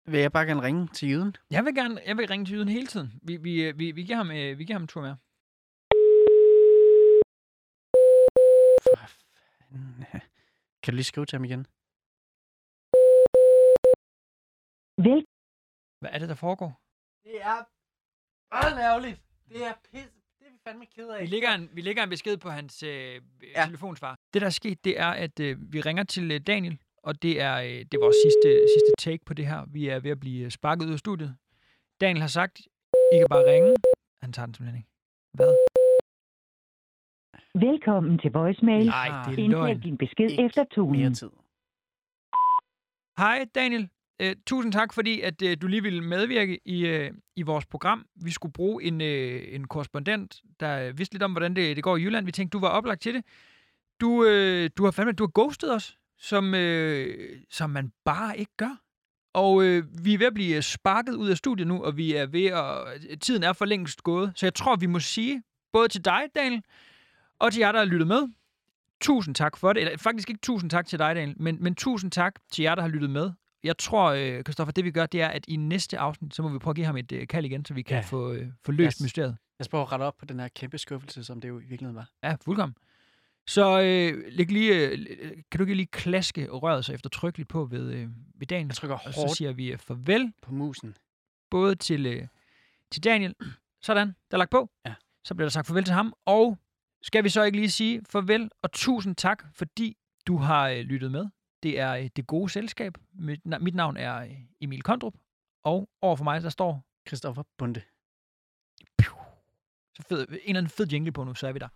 vil 0.07 0.21
jeg 0.21 0.33
bare 0.33 0.47
gerne 0.47 0.63
ringe 0.63 0.89
til 0.89 1.09
jyden. 1.09 1.37
Jeg 1.51 1.65
vil 1.65 1.75
gerne 1.75 2.01
jeg 2.07 2.17
vil 2.17 2.29
ringe 2.29 2.47
til 2.47 2.55
Jyden 2.55 2.69
hele 2.69 2.87
tiden. 2.87 3.21
Vi, 3.23 3.37
vi, 3.37 3.63
øh, 3.65 3.79
vi, 3.79 3.91
vi, 3.91 4.03
giver 4.03 4.17
ham, 4.17 4.31
øh, 4.31 4.59
vi 4.59 4.65
giver 4.65 4.75
ham 4.75 4.83
en 4.83 4.89
tur 4.89 5.03
fanden. 5.03 5.19
Kan 10.83 10.93
du 10.93 10.97
lige 10.97 11.05
skrive 11.05 11.27
til 11.27 11.37
ham 11.37 11.45
igen? 11.45 11.67
Vel, 15.07 15.25
Hvad 16.01 16.11
er 16.13 16.19
det, 16.19 16.29
der 16.29 16.35
foregår? 16.35 16.81
Det 17.25 17.43
er 17.43 17.59
meget 18.55 18.79
ærgerligt. 18.89 19.23
Det 19.49 19.65
er 19.65 19.75
pisse. 19.93 20.15
Det 20.39 20.47
er 20.47 20.51
vi 20.53 20.59
fandme 20.65 20.87
ked 20.87 21.09
af. 21.09 21.21
Vi 21.23 21.27
lægger 21.27 21.51
en, 21.55 21.71
vi 21.73 21.81
lægger 21.81 22.03
en 22.03 22.09
besked 22.09 22.37
på 22.37 22.51
hans 22.51 22.83
øh. 22.83 23.23
Ja. 23.43 23.65
telefonsvar. 23.65 24.17
Det, 24.33 24.41
der 24.43 24.47
er 24.47 24.51
sket, 24.51 24.85
det 24.85 25.01
er, 25.01 25.11
at 25.11 25.41
øh, 25.41 25.73
vi 25.73 25.81
ringer 25.81 26.05
til 26.05 26.31
øh, 26.31 26.41
Daniel, 26.41 26.79
og 27.03 27.23
det 27.23 27.41
er, 27.41 27.57
øh, 27.57 27.69
det 27.69 27.95
er 27.95 28.01
vores 28.01 28.17
sidste, 28.25 28.49
sidste 28.75 28.93
take 28.99 29.25
på 29.25 29.35
det 29.35 29.47
her. 29.47 29.65
Vi 29.69 29.89
er 29.89 29.99
ved 30.01 30.11
at 30.11 30.21
blive 30.21 30.45
øh, 30.45 30.51
sparket 30.51 30.87
ud 30.87 30.93
af 30.93 30.99
studiet. 30.99 31.37
Daniel 32.01 32.21
har 32.21 32.29
sagt, 32.29 32.59
I 33.13 33.17
kan 33.19 33.27
bare 33.31 33.53
ringe. 33.53 33.75
Han 34.23 34.33
tager 34.33 34.47
den 34.47 34.55
simpelthen 34.55 34.79
ikke. 34.79 34.91
Hvad? 35.33 35.55
velkommen 37.55 38.19
til 38.19 38.31
voicemail. 38.33 38.87
Nej, 38.87 39.31
det 39.31 39.45
er 39.45 39.49
løgn. 39.49 39.81
din 39.81 39.99
besked 39.99 40.31
Ikke 40.31 40.45
efter 40.45 40.65
tonen. 40.65 41.01
Mere 41.01 41.15
tid. 41.15 41.31
Hej 43.19 43.47
Daniel. 43.55 43.89
Uh, 44.23 44.33
tusind 44.47 44.73
tak, 44.73 44.93
fordi 44.93 45.21
at 45.21 45.43
uh, 45.43 45.49
du 45.63 45.67
lige 45.67 45.83
ville 45.83 46.05
medvirke 46.05 46.61
i, 46.65 46.91
uh, 46.91 47.17
i 47.37 47.43
vores 47.43 47.67
program. 47.67 48.07
Vi 48.25 48.31
skulle 48.31 48.53
bruge 48.53 48.85
en, 48.85 49.01
uh, 49.01 49.55
en 49.55 49.67
korrespondent, 49.67 50.43
der 50.61 50.93
vidste 50.93 51.15
lidt 51.15 51.23
om, 51.23 51.33
hvordan 51.33 51.57
det, 51.57 51.77
det 51.77 51.85
går 51.85 51.97
i 51.97 52.03
Jylland. 52.03 52.25
Vi 52.27 52.33
tænkte, 52.33 52.57
du 52.57 52.61
var 52.61 52.69
oplagt 52.69 53.01
til 53.01 53.15
det. 53.15 53.25
Du, 54.01 54.09
uh, 54.09 54.69
du 54.77 54.85
har 54.85 54.91
fandme, 54.91 55.13
du 55.13 55.25
har 55.25 55.33
ghostet 55.35 55.75
os, 55.75 55.99
som, 56.19 56.55
uh, 56.55 57.05
som 57.51 57.71
man 57.71 57.93
bare 58.05 58.39
ikke 58.39 58.53
gør. 58.57 58.81
Og 59.33 59.55
uh, 59.55 60.05
vi 60.05 60.15
er 60.15 60.19
ved 60.19 60.27
at 60.27 60.35
blive 60.35 60.63
sparket 60.63 61.15
ud 61.15 61.29
af 61.29 61.37
studiet 61.37 61.67
nu, 61.69 61.85
og 61.85 61.97
vi 61.97 62.15
er 62.15 62.27
ved 62.27 62.45
at... 62.47 63.21
Tiden 63.21 63.43
er 63.43 63.53
for 63.53 63.65
længst 63.65 64.03
gået, 64.03 64.33
så 64.37 64.47
jeg 64.47 64.55
tror, 64.55 64.77
vi 64.77 64.87
må 64.87 65.01
sige, 65.01 65.43
både 65.73 65.89
til 65.89 66.05
dig, 66.05 66.23
Daniel, 66.35 66.63
og 67.39 67.53
til 67.53 67.61
jer, 67.61 67.73
der 67.73 67.79
har 67.79 67.87
lyttet 67.87 68.09
med, 68.09 68.29
tusind 69.01 69.35
tak 69.35 69.57
for 69.57 69.73
det. 69.73 69.81
Eller 69.83 69.97
faktisk 69.99 70.31
ikke 70.31 70.41
tusind 70.43 70.71
tak 70.71 70.87
til 70.87 70.99
dig, 70.99 71.15
Daniel, 71.17 71.43
men, 71.43 71.57
men 71.63 71.75
tusind 71.75 72.11
tak 72.11 72.35
til 72.53 72.63
jer, 72.63 72.75
der 72.75 72.83
har 72.83 72.89
lyttet 72.89 73.11
med. 73.11 73.31
Jeg 73.63 73.79
tror, 73.79 74.11
øh, 74.11 74.43
Christoffer, 74.43 74.73
det 74.73 74.85
vi 74.85 74.91
gør, 74.91 75.07
det 75.07 75.23
er, 75.23 75.29
at 75.29 75.45
i 75.49 75.57
næste 75.57 75.99
afsnit, 75.99 76.35
så 76.35 76.43
må 76.43 76.49
vi 76.49 76.59
prøve 76.59 76.73
at 76.73 76.77
give 76.77 76.87
ham 76.87 76.97
et 76.97 77.13
øh, 77.13 77.27
kald 77.27 77.45
igen, 77.45 77.65
så 77.65 77.75
vi 77.75 77.83
kan 77.83 77.97
Ja. 77.97 78.01
få, 78.03 78.33
øh, 78.33 78.47
få 78.65 78.73
løst 78.73 78.99
Yes. 78.99 79.03
mysteriet. 79.03 79.37
Jeg 79.59 79.65
skal 79.65 79.71
prøve 79.71 79.83
at 79.83 79.93
rette 79.93 80.03
op 80.03 80.17
på 80.19 80.25
den 80.25 80.41
her 80.41 80.49
kæmpe 80.49 80.79
skuffelse, 80.79 81.25
som 81.25 81.41
det 81.41 81.49
jo 81.49 81.59
i 81.59 81.65
virkeligheden 81.65 81.97
var. 81.97 82.09
Ja, 82.23 82.37
fuldkommen. 82.45 82.77
Så 83.49 83.81
øh, 83.81 84.25
læg 84.33 84.51
lige, 84.53 84.89
øh, 84.89 85.07
kan 85.51 85.59
du 85.59 85.63
ikke 85.65 85.75
lige 85.75 85.87
klaske 85.87 86.49
røret 86.51 86.85
så 86.85 86.93
eftertrykkeligt 86.93 87.49
på 87.49 87.65
ved, 87.65 87.93
øh, 87.93 88.09
ved 88.35 88.47
Daniel? 88.47 88.67
Jeg 88.67 88.75
trykker 88.77 88.97
Og 88.97 89.15
så 89.15 89.21
hårdt 89.21 89.37
siger 89.37 89.53
vi 89.53 89.73
øh, 89.73 89.79
farvel 89.79 90.33
på 90.43 90.53
musen. 90.53 90.97
både 91.51 91.75
til, 91.75 92.07
øh, 92.07 92.27
til 92.91 93.05
Daniel. 93.05 93.35
Sådan, 93.83 94.07
der 94.09 94.37
er 94.37 94.39
lagt 94.39 94.51
på. 94.51 94.71
Ja. 94.87 94.95
Så 95.25 95.35
bliver 95.35 95.47
der 95.47 95.51
sagt 95.51 95.67
farvel 95.67 95.85
til 95.85 95.95
ham. 95.95 96.15
Og 96.25 96.59
skal 97.03 97.25
vi 97.25 97.29
så 97.29 97.43
ikke 97.43 97.59
lige 97.59 97.71
sige 97.71 98.03
farvel 98.11 98.51
og 98.63 98.73
tusind 98.73 99.17
tak, 99.17 99.45
fordi 99.55 99.97
du 100.27 100.37
har 100.37 100.69
øh, 100.69 100.77
lyttet 100.81 101.11
med. 101.11 101.27
Det 101.63 101.79
er 101.81 101.93
øh, 101.95 102.09
Det 102.17 102.27
Gode 102.27 102.49
Selskab. 102.49 102.95
Mit, 103.13 103.41
na- 103.49 103.59
mit 103.59 103.75
navn 103.75 103.97
er 103.97 104.17
øh, 104.17 104.31
Emil 104.61 104.83
Kondrup. 104.83 105.15
Og 105.65 105.89
over 106.03 106.17
for 106.17 106.25
mig, 106.25 106.43
der 106.43 106.49
står 106.49 106.85
Christoffer 107.09 107.43
Bunde. 107.59 107.83
så 109.97 110.03
fed, 110.09 110.27
en 110.29 110.35
eller 110.35 110.59
anden 110.59 110.69
fed 110.71 110.87
jingle 110.87 111.13
på 111.13 111.25
nu, 111.25 111.35
så 111.35 111.49
er 111.49 111.53
vi 111.53 111.59
der. 111.59 111.69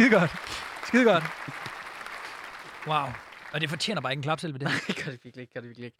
Skide 0.00 0.18
godt. 0.18 0.30
Skide 0.86 1.04
godt. 1.04 1.24
Wow. 2.86 3.06
Og 3.52 3.60
det 3.60 3.70
fortjener 3.70 4.00
bare 4.00 4.12
ikke 4.12 4.18
en 4.18 4.22
klap 4.22 4.40
selv 4.40 4.52
ved 4.52 4.60
det. 4.60 4.68
Nej, 4.68 4.80
gør 5.04 5.10
det 5.10 5.20
virkelig 5.24 5.42
ikke, 5.42 5.52
gør 5.54 5.60
det 5.60 5.68
virkelig 5.68 5.86
ikke. 5.86 5.98